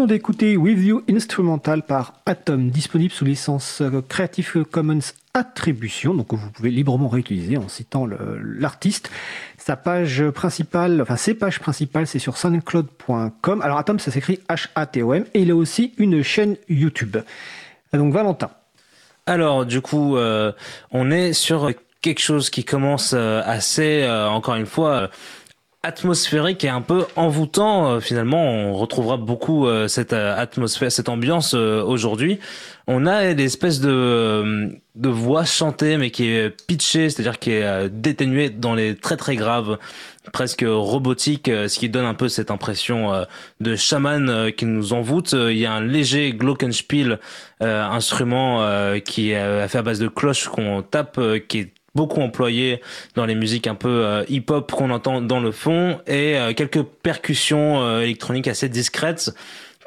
[0.00, 6.32] venons d'écouter With You Instrumental par Atom, disponible sous licence euh, Creative Commons Attribution, donc
[6.32, 9.10] vous pouvez librement réutiliser en citant l'artiste.
[9.58, 13.60] Sa page principale, enfin ses pages principales, c'est sur soundcloud.com.
[13.60, 17.18] Alors Atom, ça s'écrit H-A-T-O-M, et il a aussi une chaîne YouTube.
[17.92, 18.48] Donc Valentin.
[19.26, 20.52] Alors du coup, euh,
[20.92, 25.10] on est sur quelque chose qui commence euh, assez, encore une fois,
[25.82, 27.90] atmosphérique et un peu envoûtant.
[27.92, 32.38] Euh, finalement, on retrouvera beaucoup euh, cette euh, atmosphère, cette ambiance aujourd'hui.
[32.86, 38.50] On a l'espèce de de voix chantée mais qui est pitchée, c'est-à-dire qui est déténuée
[38.50, 39.78] dans les très très graves,
[40.32, 43.24] presque robotique, ce qui donne un peu cette impression
[43.60, 45.32] de chaman qui nous envoûte.
[45.32, 47.20] Il y a un léger glockenspiel,
[47.60, 52.80] instrument qui est fait à base de cloches qu'on tape, qui est beaucoup employé
[53.14, 56.82] dans les musiques un peu euh, hip-hop qu'on entend dans le fond et euh, quelques
[56.82, 59.30] percussions euh, électroniques assez discrètes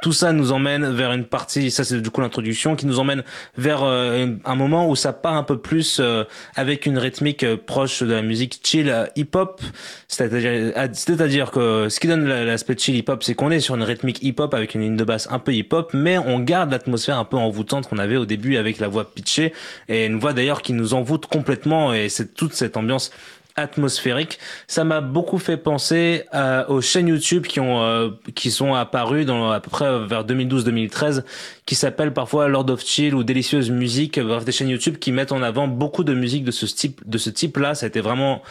[0.03, 3.23] tout ça nous emmène vers une partie, ça c'est du coup l'introduction, qui nous emmène
[3.57, 6.25] vers euh, un moment où ça part un peu plus euh,
[6.57, 9.61] avec une rythmique euh, proche de la musique chill hip-hop.
[10.09, 14.53] C'est-à-dire que ce qui donne l'aspect chill hip-hop, c'est qu'on est sur une rythmique hip-hop
[14.53, 17.87] avec une ligne de basse un peu hip-hop, mais on garde l'atmosphère un peu envoûtante
[17.87, 19.53] qu'on avait au début avec la voix pitchée
[19.87, 23.09] et une voix d'ailleurs qui nous envoûte complètement et c'est toute cette ambiance
[23.55, 24.39] atmosphérique.
[24.67, 29.25] Ça m'a beaucoup fait penser euh, aux chaînes YouTube qui ont euh, qui sont apparues
[29.25, 31.23] dans à peu près vers 2012-2013,
[31.65, 35.31] qui s'appellent parfois Lord of Chill ou Délicieuse Musique, bref des chaînes YouTube qui mettent
[35.31, 37.75] en avant beaucoup de musique de ce type de ce type là.
[37.75, 38.41] Ça a été vraiment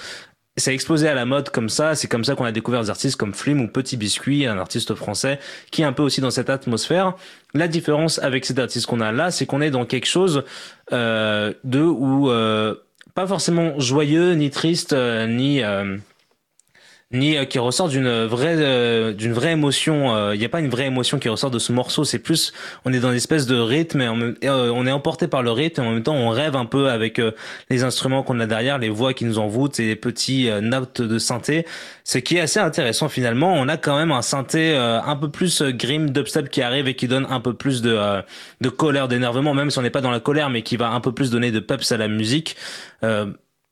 [0.57, 1.94] ça a explosé à la mode comme ça.
[1.94, 4.94] C'est comme ça qu'on a découvert des artistes comme Flim ou Petit Biscuit, un artiste
[4.94, 5.38] français
[5.70, 7.14] qui est un peu aussi dans cette atmosphère.
[7.55, 10.44] La différence avec cet artiste qu'on a là, c'est qu'on est dans quelque chose
[10.92, 12.74] euh, de où euh,
[13.14, 15.96] pas forcément joyeux, ni triste, euh, ni euh,
[17.12, 20.16] ni euh, qui ressort d'une vraie euh, d'une vraie émotion.
[20.16, 22.04] Il euh, n'y a pas une vraie émotion qui ressort de ce morceau.
[22.04, 22.52] C'est plus,
[22.84, 24.08] on est dans une espèce de rythme et,
[24.48, 27.20] on, est emporté par le rythme et en même temps on rêve un peu avec
[27.70, 31.18] les instruments qu'on a derrière, les voix qui nous envoûtent et les petits notes de
[31.18, 31.66] synthé.
[32.04, 33.54] Ce qui est assez intéressant finalement.
[33.54, 37.08] On a quand même un synthé un peu plus grim dubstep qui arrive et qui
[37.08, 38.22] donne un peu plus de
[38.60, 41.00] de colère, d'énervement, même si on n'est pas dans la colère, mais qui va un
[41.00, 42.56] peu plus donner de peps à la musique.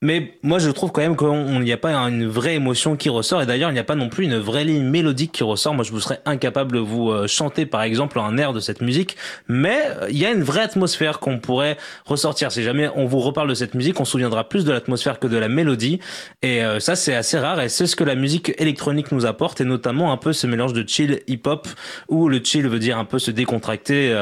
[0.03, 3.43] Mais moi, je trouve quand même qu'il n'y a pas une vraie émotion qui ressort.
[3.43, 5.75] Et d'ailleurs, il n'y a pas non plus une vraie ligne mélodique qui ressort.
[5.75, 8.81] Moi, je vous serais incapable de vous euh, chanter, par exemple, un air de cette
[8.81, 9.15] musique.
[9.47, 12.51] Mais euh, il y a une vraie atmosphère qu'on pourrait ressortir.
[12.51, 15.27] Si jamais on vous reparle de cette musique, on se souviendra plus de l'atmosphère que
[15.27, 15.99] de la mélodie.
[16.41, 17.61] Et euh, ça, c'est assez rare.
[17.61, 19.61] Et c'est ce que la musique électronique nous apporte.
[19.61, 21.67] Et notamment un peu ce mélange de chill hip-hop,
[22.09, 24.17] où le chill veut dire un peu se décontracter,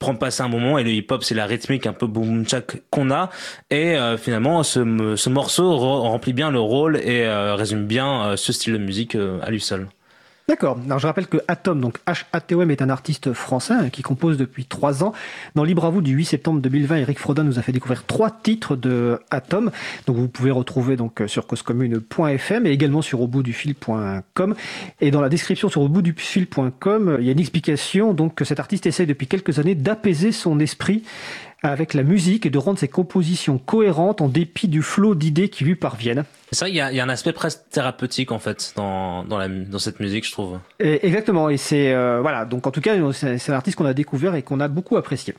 [0.00, 0.78] prendre passer un moment.
[0.78, 3.30] Et le hip-hop, c'est la rythmique un peu boom chak qu'on a.
[3.70, 4.80] Et finalement, ce
[5.16, 9.14] ce morceau remplit bien le rôle et euh, résume bien euh, ce style de musique
[9.14, 9.88] euh, à lui seul.
[10.48, 10.76] D'accord.
[10.84, 14.64] Alors je rappelle que Atom, donc H-A-T-O-M, est un artiste français hein, qui compose depuis
[14.64, 15.12] trois ans.
[15.54, 18.30] Dans Libre à vous du 8 septembre 2020, Eric Frodin nous a fait découvrir trois
[18.30, 19.70] titres de Atom.
[20.06, 24.54] Donc vous pouvez retrouver donc sur causecommune.fm et également sur auboutdufil.com.
[25.00, 28.86] Et dans la description sur auboutdufil.com, il y a une explication donc que cet artiste
[28.86, 31.04] essaie depuis quelques années d'apaiser son esprit
[31.62, 35.64] avec la musique et de rendre ses compositions cohérentes en dépit du flot d'idées qui
[35.64, 36.24] lui parviennent.
[36.50, 39.78] C'est vrai qu'il y, a un aspect presque thérapeutique en fait dans, dans, la, dans
[39.78, 40.58] cette musique, je trouve.
[40.80, 42.44] exactement, et c'est euh, voilà.
[42.44, 45.34] Donc en tout cas, c'est un artiste qu'on a découvert et qu'on a beaucoup apprécié.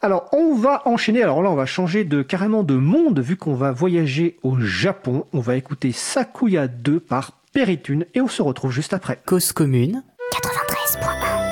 [0.00, 1.22] Alors on va enchaîner.
[1.22, 5.26] Alors là, on va changer de carrément de monde vu qu'on va voyager au Japon.
[5.34, 9.18] On va écouter Sakuya 2 par Peritune et on se retrouve juste après.
[9.26, 10.02] Cause commune
[10.32, 11.45] 93.1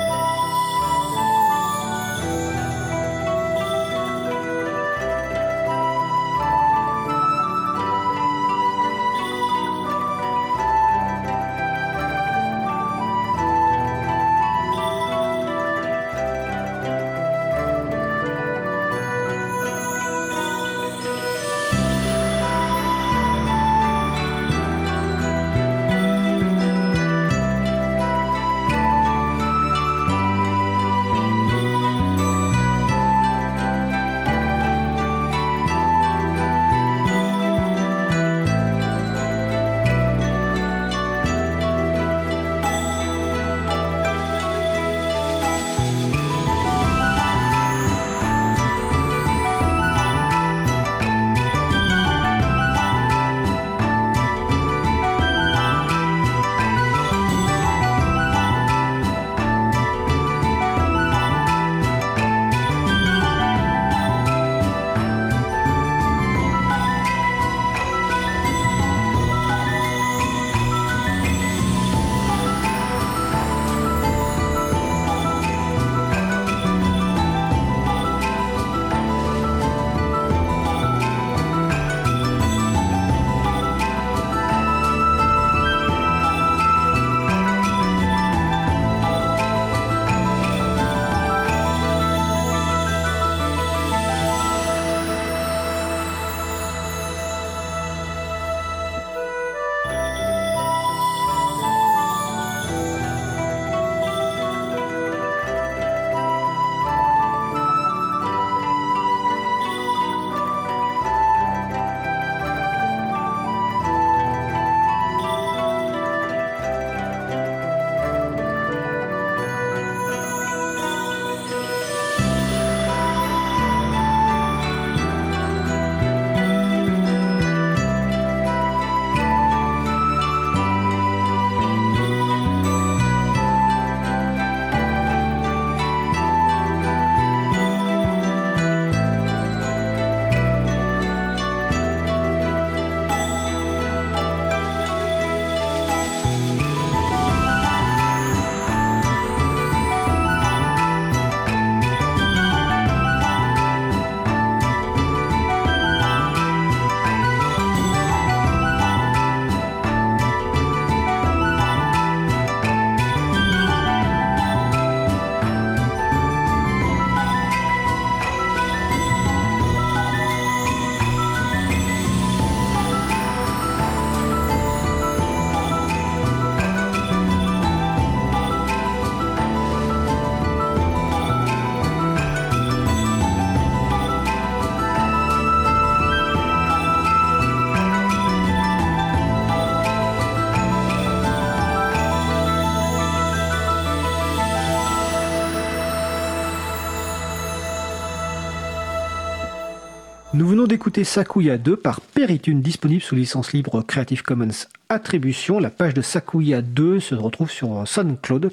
[200.75, 205.57] d'écouter Sakuya 2 par Peritune, disponible sous licence libre Creative Commons Attribution.
[205.57, 208.51] La page de Sakuya 2 se retrouve sur SoundCloud.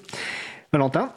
[0.73, 1.11] Valentin?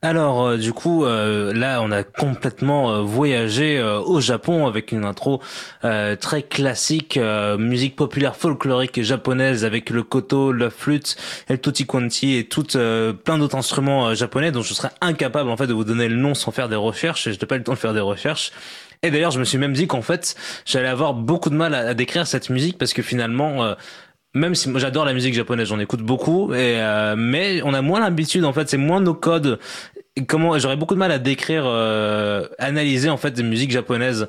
[0.00, 5.04] Alors euh, du coup euh, là on a complètement euh, voyagé au Japon avec une
[5.04, 5.42] intro
[5.82, 7.20] très classique
[7.58, 11.16] musique populaire folklorique japonaise avec le koto, la flûte,
[11.50, 15.66] le tutti quanti et tout plein d'autres instruments japonais dont je serais incapable en fait
[15.66, 17.74] de vous donner le nom sans faire des recherches et je n'ai pas le temps
[17.74, 18.52] de faire des recherches.
[19.02, 20.34] Et d'ailleurs, je me suis même dit qu'en fait,
[20.64, 23.74] j'allais avoir beaucoup de mal à, décrire cette musique parce que finalement, euh,
[24.34, 28.44] même si j'adore la musique japonaise, j'en écoute beaucoup, euh, mais on a moins l'habitude
[28.44, 29.58] en fait, c'est moins nos codes.
[30.26, 34.28] comment j'aurais beaucoup de mal à décrire, euh, analyser en fait des musiques japonaises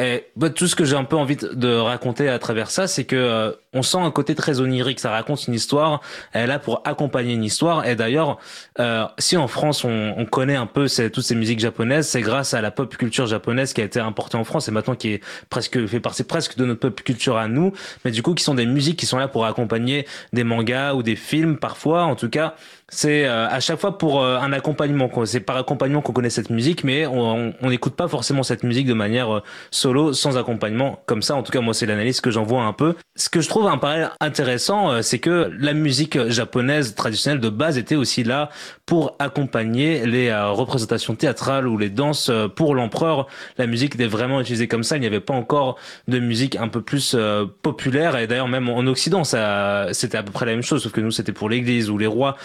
[0.00, 3.04] et bah, tout ce que j'ai un peu envie de raconter à travers ça, c'est
[3.04, 4.98] que euh, on sent un côté très onirique.
[4.98, 6.00] Ça raconte une histoire.
[6.32, 7.86] Elle est là pour accompagner une histoire.
[7.86, 8.38] Et d'ailleurs,
[8.78, 12.22] euh, si en France on, on connaît un peu ces, toutes ces musiques japonaises, c'est
[12.22, 15.08] grâce à la pop culture japonaise qui a été importée en France et maintenant qui
[15.12, 15.20] est
[15.50, 17.74] presque fait partie presque de notre pop culture à nous.
[18.06, 21.02] Mais du coup, qui sont des musiques qui sont là pour accompagner des mangas ou
[21.02, 22.04] des films parfois.
[22.04, 22.54] En tout cas,
[22.90, 25.08] c'est euh, à chaque fois pour euh, un accompagnement.
[25.24, 28.94] C'est par accompagnement qu'on connaît cette musique, mais on n'écoute pas forcément cette musique de
[28.94, 31.00] manière euh, solo, sans accompagnement.
[31.06, 32.96] Comme ça, en tout cas, moi, c'est l'analyse que j'en vois un peu.
[33.16, 37.78] Ce que je trouve un parallèle intéressant, c'est que la musique japonaise traditionnelle de base
[37.78, 38.50] était aussi là
[38.86, 43.26] pour accompagner les représentations théâtrales ou les danses pour l'empereur.
[43.58, 44.96] La musique était vraiment utilisée comme ça.
[44.96, 45.76] Il n'y avait pas encore
[46.08, 47.16] de musique un peu plus
[47.62, 48.16] populaire.
[48.16, 51.00] Et d'ailleurs, même en Occident, ça, c'était à peu près la même chose, sauf que
[51.00, 52.36] nous, c'était pour l'Église ou les rois.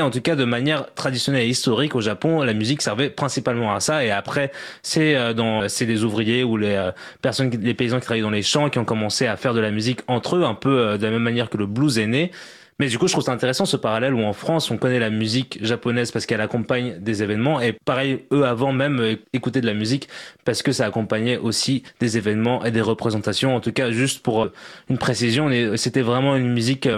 [0.00, 3.80] En tout cas, de manière traditionnelle et historique au Japon, la musique servait principalement à
[3.80, 4.04] ça.
[4.04, 6.90] Et après, c'est euh, dans c'est les ouvriers ou les euh,
[7.22, 9.70] personnes, les paysans qui travaillaient dans les champs qui ont commencé à faire de la
[9.70, 12.30] musique entre eux, un peu euh, de la même manière que le blues est né.
[12.78, 15.10] Mais du coup, je trouve ça intéressant ce parallèle où en France, on connaît la
[15.10, 19.74] musique japonaise parce qu'elle accompagne des événements et pareil, eux avant même écouter de la
[19.74, 20.08] musique
[20.46, 23.54] parce que ça accompagnait aussi des événements et des représentations.
[23.54, 24.48] En tout cas, juste pour
[24.88, 26.88] une précision, c'était vraiment une musique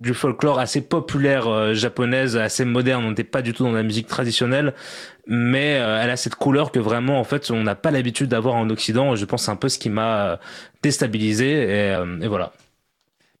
[0.00, 3.04] du folklore assez populaire euh, japonaise, assez moderne.
[3.04, 4.74] On n'était pas du tout dans la musique traditionnelle,
[5.26, 8.54] mais euh, elle a cette couleur que vraiment, en fait, on n'a pas l'habitude d'avoir
[8.54, 9.14] en Occident.
[9.14, 10.36] Je pense c'est un peu ce qui m'a euh,
[10.82, 12.52] déstabilisé, et, et voilà.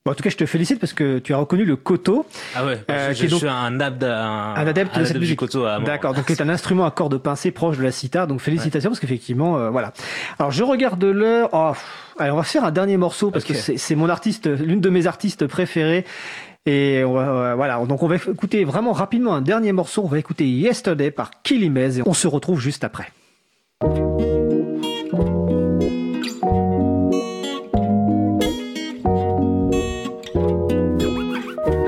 [0.04, 2.24] Bon, en tout cas, je te félicite parce que tu as reconnu le koto.
[2.54, 5.38] Ah ouais, je, je, suis un, un, adepte de cette musique.
[5.38, 5.66] koto.
[5.84, 8.26] D'accord, donc c'est un instrument à cordes pincées proche de la sitar.
[8.26, 9.92] Donc félicitations parce qu'effectivement, voilà.
[10.38, 11.50] Alors je regarde l'heure.
[11.52, 11.72] Oh,
[12.18, 15.06] allez, on va faire un dernier morceau parce que c'est mon artiste, l'une de mes
[15.06, 16.06] artistes préférées.
[16.72, 20.02] Et voilà, donc on va écouter vraiment rapidement un dernier morceau.
[20.04, 23.08] On va écouter Yesterday par Kilimez et on se retrouve juste après.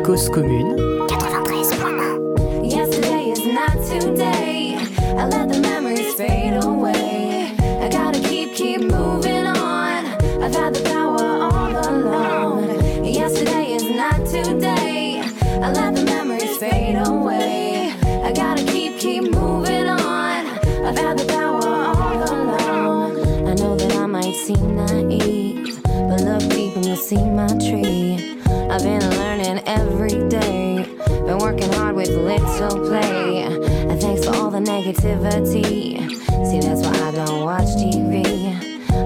[0.03, 0.92] Cause commune
[27.13, 28.39] see my tree.
[28.71, 30.87] I've been learning every day,
[31.27, 33.43] been working hard with little play.
[33.43, 35.99] And thanks for all the negativity.
[36.49, 38.25] See, that's why I don't watch TV.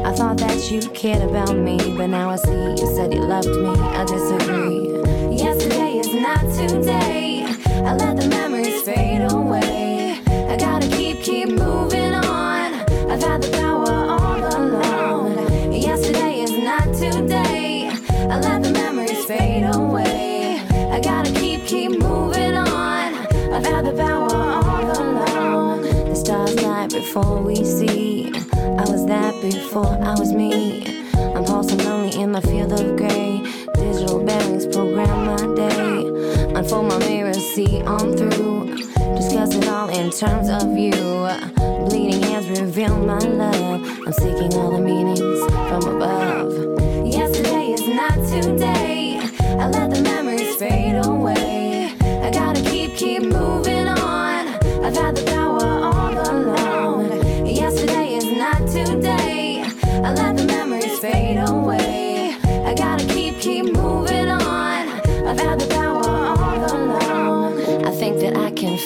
[0.04, 3.48] I thought that you cared about me, but now I see you said you loved
[3.48, 3.70] me.
[4.00, 5.36] I disagree.
[5.36, 7.44] Yesterday is not today.
[7.88, 9.45] I let the memories fade away.
[27.16, 28.30] Before we see.
[28.30, 30.84] I was that before I was me.
[31.14, 33.40] I'm pulsing lonely in my field of gray.
[33.74, 36.52] Digital bearings program my day.
[36.54, 38.76] Unfold my mirror, see on through.
[39.16, 40.92] Discuss it all in terms of you.
[41.88, 43.80] Bleeding hands reveal my love.
[44.06, 46.52] I'm seeking all the meanings from above
[47.06, 49.18] Yesterday is not today.
[49.58, 50.25] I let the memories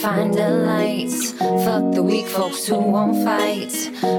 [0.00, 1.10] find a light.
[1.64, 3.72] Fuck the weak folks who won't fight.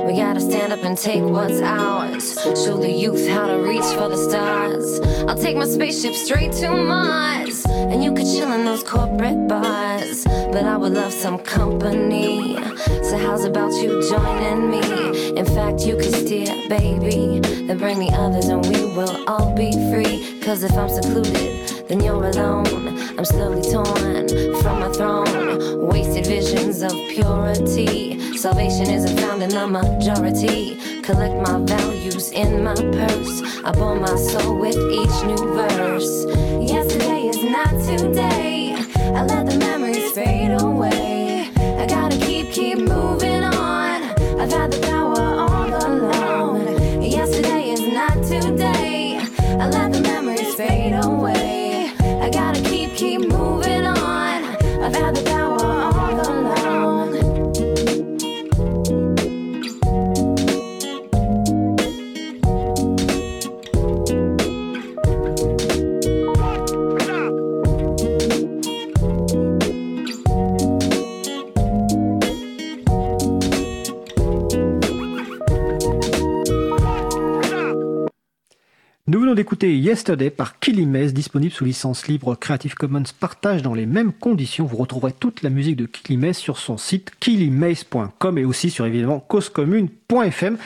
[0.06, 2.38] We gotta stand up and take what's ours.
[2.64, 5.00] Show the youth how to reach for the stars.
[5.28, 7.66] I'll take my spaceship straight to Mars.
[7.66, 10.24] and you could chill in those corporate bars.
[10.24, 12.56] But I would love some company.
[13.04, 15.38] So, how's about you joining me?
[15.38, 17.40] In fact, you could steer, baby.
[17.40, 20.40] Then bring the others, and we will all be free.
[20.42, 21.61] Cause if I'm secluded,
[21.92, 22.88] then you're alone.
[23.18, 24.30] I'm slowly torn
[24.62, 25.88] from my throne.
[25.88, 28.38] Wasted visions of purity.
[28.38, 31.02] Salvation isn't found in the majority.
[31.02, 33.42] Collect my values in my purse.
[33.66, 36.26] I bore my soul with each new verse.
[36.62, 38.51] Yesterday is not today.
[79.68, 84.66] Yesterday par Killy Maze, disponible sous licence libre Creative Commons partage dans les mêmes conditions.
[84.66, 88.86] Vous retrouverez toute la musique de Killy Maze sur son site killymaze.com et aussi sur
[88.86, 90.58] évidemment causecommune.fm.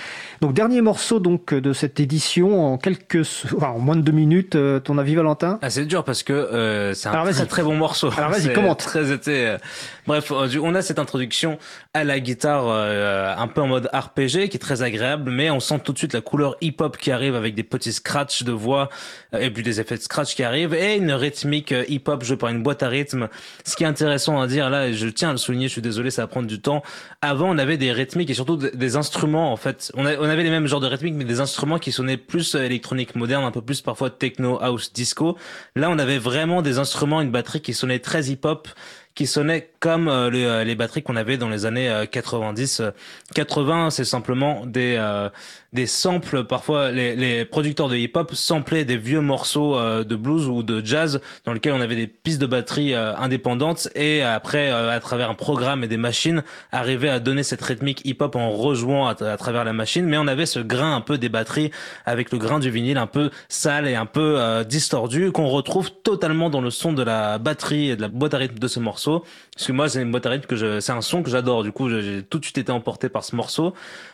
[0.42, 4.56] Donc dernier morceau donc de cette édition en quelques, enfin, en moins de deux minutes.
[4.56, 5.60] euh, ton avis Valentin?
[5.62, 8.10] Ah, c'est dur parce que euh, c'est un Alors, très bon morceau.
[8.18, 8.80] Alors, vas-y, C'est commente.
[8.80, 9.48] Très été.
[9.48, 9.58] euh,
[10.08, 11.58] Bref, on a cette introduction
[11.94, 15.80] à la guitare un peu en mode RPG qui est très agréable, mais on sent
[15.84, 18.85] tout de suite la couleur hip-hop qui arrive avec des petits scratchs de voix
[19.34, 22.38] euh, et puis des effets de scratch qui arrivent et une rythmique euh, hip-hop jouée
[22.38, 23.30] par une boîte à rythme.
[23.66, 25.82] Ce qui est intéressant à dire là, et je tiens à le souligner, je suis
[25.82, 26.84] désolé, ça va prendre du temps.
[27.22, 29.92] Avant, on avait des rythmiques et surtout des- instruments en fait.
[29.96, 33.16] On avait les mêmes genres de rythmiques, mais des instruments qui sonnaient plus euh, électronique
[33.16, 35.38] moderne, un peu plus parfois techno, house, disco.
[35.76, 38.70] Là, on avait vraiment des instruments, une batterie qui sonnait très hip-hop,
[39.16, 42.82] qui sonnait comme euh, les, euh, les batteries qu'on avait dans les années euh, 90.
[42.82, 42.92] euh,
[43.34, 45.30] 80, c'est simplement des euh,
[45.72, 46.44] des samples.
[46.44, 51.20] Parfois, les, les producteurs de hip-hop samplaient des vieux morceaux de blues ou de jazz
[51.44, 55.84] dans lesquels on avait des pistes de batterie indépendantes et après, à travers un programme
[55.84, 60.06] et des machines, arrivaient à donner cette rythmique hip-hop en rejouant à, travers la machine.
[60.06, 61.72] Mais on avait ce grain un peu des batteries
[62.06, 66.50] avec le grain du vinyle un peu sale et un peu distordu qu'on retrouve totalement
[66.50, 69.05] dans le son de la batterie et de la boîte à rythme de ce morceau.
[69.12, 71.64] Parce que moi, c'est rythme que je, c'est un son que j'adore.
[71.64, 73.74] Du coup, j'ai tout de suite été emporté par ce morceau.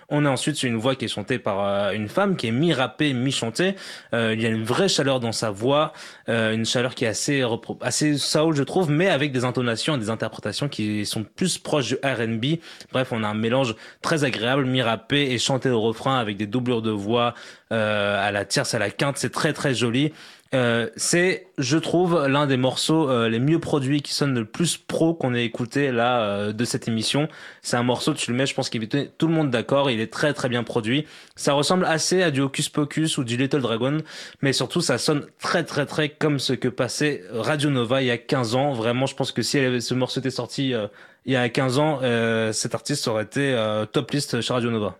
[0.10, 2.52] On est ensuite sur une voix qui est chantée par euh, une femme qui est
[2.52, 3.76] mi-rappée, mi-chantée.
[4.14, 5.94] Euh, il y a une vraie chaleur dans sa voix,
[6.28, 7.44] euh, une chaleur qui est assez
[7.80, 11.88] assez soul, je trouve, mais avec des intonations et des interprétations qui sont plus proches
[11.88, 12.60] du R&B.
[12.92, 16.82] Bref, on a un mélange très agréable, mi-rappé et chanté au refrain avec des doublures
[16.82, 17.34] de voix
[17.72, 19.18] euh, à la tierce, à la quinte.
[19.18, 20.12] C'est très très joli.
[20.54, 24.76] Euh, c'est, je trouve, l'un des morceaux euh, les mieux produits qui sonne le plus
[24.76, 27.30] pro qu'on ait écouté là euh, de cette émission.
[27.62, 29.90] C'est un morceau, tu le mets, je pense qu'il est tout le monde d'accord.
[29.90, 31.06] Il est très très bien produit.
[31.38, 34.00] Ça ressemble assez à du Hocus Pocus ou du Little Dragon,
[34.42, 38.12] mais surtout ça sonne très très très comme ce que passait Radio Nova il y
[38.12, 38.74] a 15 ans.
[38.74, 40.88] Vraiment, je pense que si elle avait- ce morceau était sorti euh,
[41.26, 43.56] il y a 15 ans, euh, cet artiste aurait été
[43.94, 44.98] top list chez Radio Nova.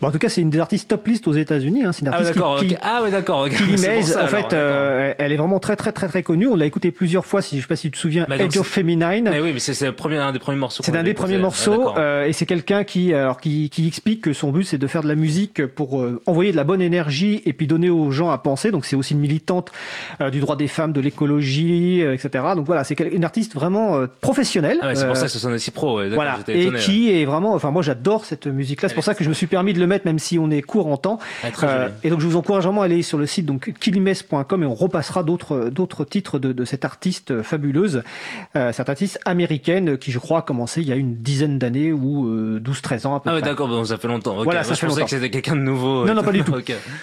[0.00, 1.84] Bon, en tout cas, c'est une des artistes top list aux États-Unis.
[1.84, 1.92] Hein.
[1.92, 2.58] C'est une Ah artiste d'accord.
[2.58, 2.76] qui.
[2.80, 3.40] Ah ouais, d'accord.
[3.46, 3.50] ok.
[3.54, 6.08] Killy C'est pour Maze, ça, en alors, fait, euh, elle est vraiment très très très
[6.08, 6.46] très connue.
[6.46, 7.42] On l'a écoutée plusieurs fois.
[7.42, 9.28] Si je sais pas si tu te souviens, Bah, Edge of Feminine.
[9.30, 10.82] Mais oui, mais c'est c'est le premier, un des premiers morceaux.
[10.82, 11.42] C'est un des premiers écouté.
[11.42, 14.86] morceaux euh, et c'est quelqu'un qui alors qui, qui explique que son but c'est de
[14.86, 18.10] faire de la musique pour euh, envoyer de la bonne énergie et puis donner aux
[18.10, 18.70] gens à penser.
[18.70, 19.70] Donc c'est aussi une militante
[20.32, 22.44] du droit des femmes, de l'écologie, etc.
[22.56, 24.78] Donc voilà, c'est une artiste vraiment professionnelle.
[24.82, 25.98] Ah ouais, c'est pour ça que ce sonne aussi pro.
[25.98, 29.24] ouais, voilà, et qui est vraiment, enfin moi j'adore cette musique-là, c'est pour ça que
[29.24, 31.18] je me suis permis de le même si on est court en temps.
[31.52, 34.62] Très Euh, et donc je vous encourage vraiment à aller sur le site donc killimes.com
[34.62, 38.02] et on repassera d'autres d'autres titres de, de cette artiste fabuleuse,
[38.56, 41.92] euh, cette artiste américaine qui je crois a commencé il y a une dizaine d'années
[41.92, 43.42] ou euh, 12-13 ans à peu Ah près.
[43.42, 44.34] d'accord, bon, ça fait longtemps.
[44.42, 45.04] Voilà, Moi, je pensais longtemps.
[45.04, 46.06] que c'était quelqu'un de nouveau.
[46.06, 46.54] Non, non, pas du tout.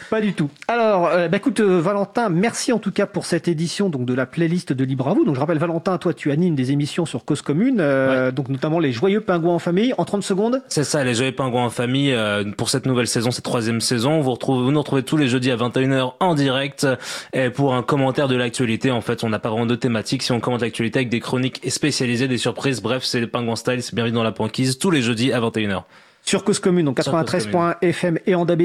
[0.10, 0.50] Pas du tout.
[0.68, 4.14] Alors, euh, bah, écoute, euh, Valentin, merci en tout cas pour cette édition donc de
[4.14, 5.26] la playlist de Libre à vous.
[5.26, 8.80] Donc, je rappelle, Valentin, toi, tu animes des émissions sur Cause Commune, euh, donc notamment
[8.80, 9.94] les Joyeux Pingouins en famille.
[9.98, 13.32] En 30 secondes, C'est ça, les Joyeux Pingouins en famille, euh, pour cette nouvelle saison,
[13.32, 14.22] cette troisième saison.
[14.22, 16.88] Vous, retrouvez, vous nous retrouvez tous les jeudis à 21h en direct
[17.34, 18.92] et pour un commentaire de l'actualité.
[18.92, 20.24] En fait, on n'a pas vraiment de thématique.
[20.24, 23.82] Si on commente l'actualité avec des chroniques spécialisées, des surprises, bref, c'est les Pingouins Style,
[23.82, 25.84] c'est bienvenue dans la banquise, tous les jeudis à 21h.
[26.24, 28.64] sur Cause Commune, donc Sur Cause 93.fm et en DAB+,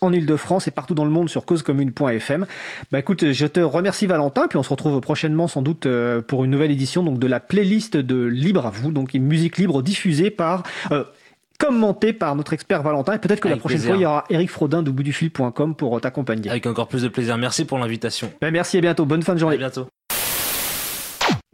[0.00, 2.46] en Ile-de-France et partout dans le monde sur causecommune.fm.
[2.90, 6.44] Bah écoute, je te remercie Valentin, puis on se retrouve prochainement sans doute euh, pour
[6.44, 9.82] une nouvelle édition donc de la playlist de Libre à vous, donc une musique libre
[9.82, 10.64] diffusée par...
[10.90, 11.04] euh,
[11.58, 13.90] commentée par notre expert Valentin et peut-être que la prochaine plaisir.
[13.94, 16.50] fois il y aura Eric Frodin de boutdufil.com pour t'accompagner.
[16.50, 17.36] Avec encore plus de plaisir.
[17.38, 18.32] Merci pour l'invitation.
[18.40, 19.56] Bah, merci et bientôt, bonne fin de À journée.
[19.58, 19.86] bientôt.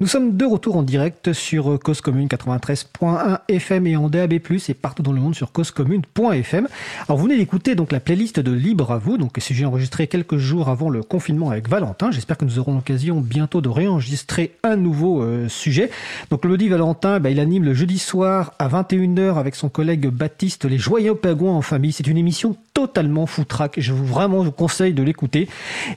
[0.01, 4.75] Nous sommes de retour en direct sur Cause Commune 93.1 FM et en DAB+, et
[4.75, 6.69] partout dans le monde sur causecommune.fm.
[7.07, 10.39] Alors vous venez d'écouter donc la playlist de Libre à vous, donc sujet enregistré quelques
[10.39, 12.11] jours avant le confinement avec Valentin.
[12.13, 15.91] J'espère que nous aurons l'occasion bientôt de réenregistrer un nouveau euh, sujet.
[16.31, 20.65] Donc le Valentin, bah, il anime le jeudi soir à 21h avec son collègue Baptiste
[20.65, 21.93] Les Joyeux Pagouins en famille.
[21.93, 23.75] C'est une émission totalement foutraque.
[23.79, 25.49] Je vous vraiment vous conseille de l'écouter.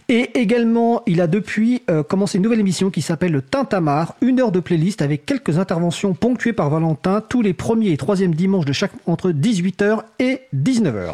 [0.10, 4.42] Et également, il a depuis euh, commencé une nouvelle émission qui s'appelle le Tintamarre une
[4.42, 8.66] heure de playlist avec quelques interventions ponctuées par Valentin tous les premiers et troisièmes dimanches
[8.66, 11.12] de chaque entre 18h et 19h.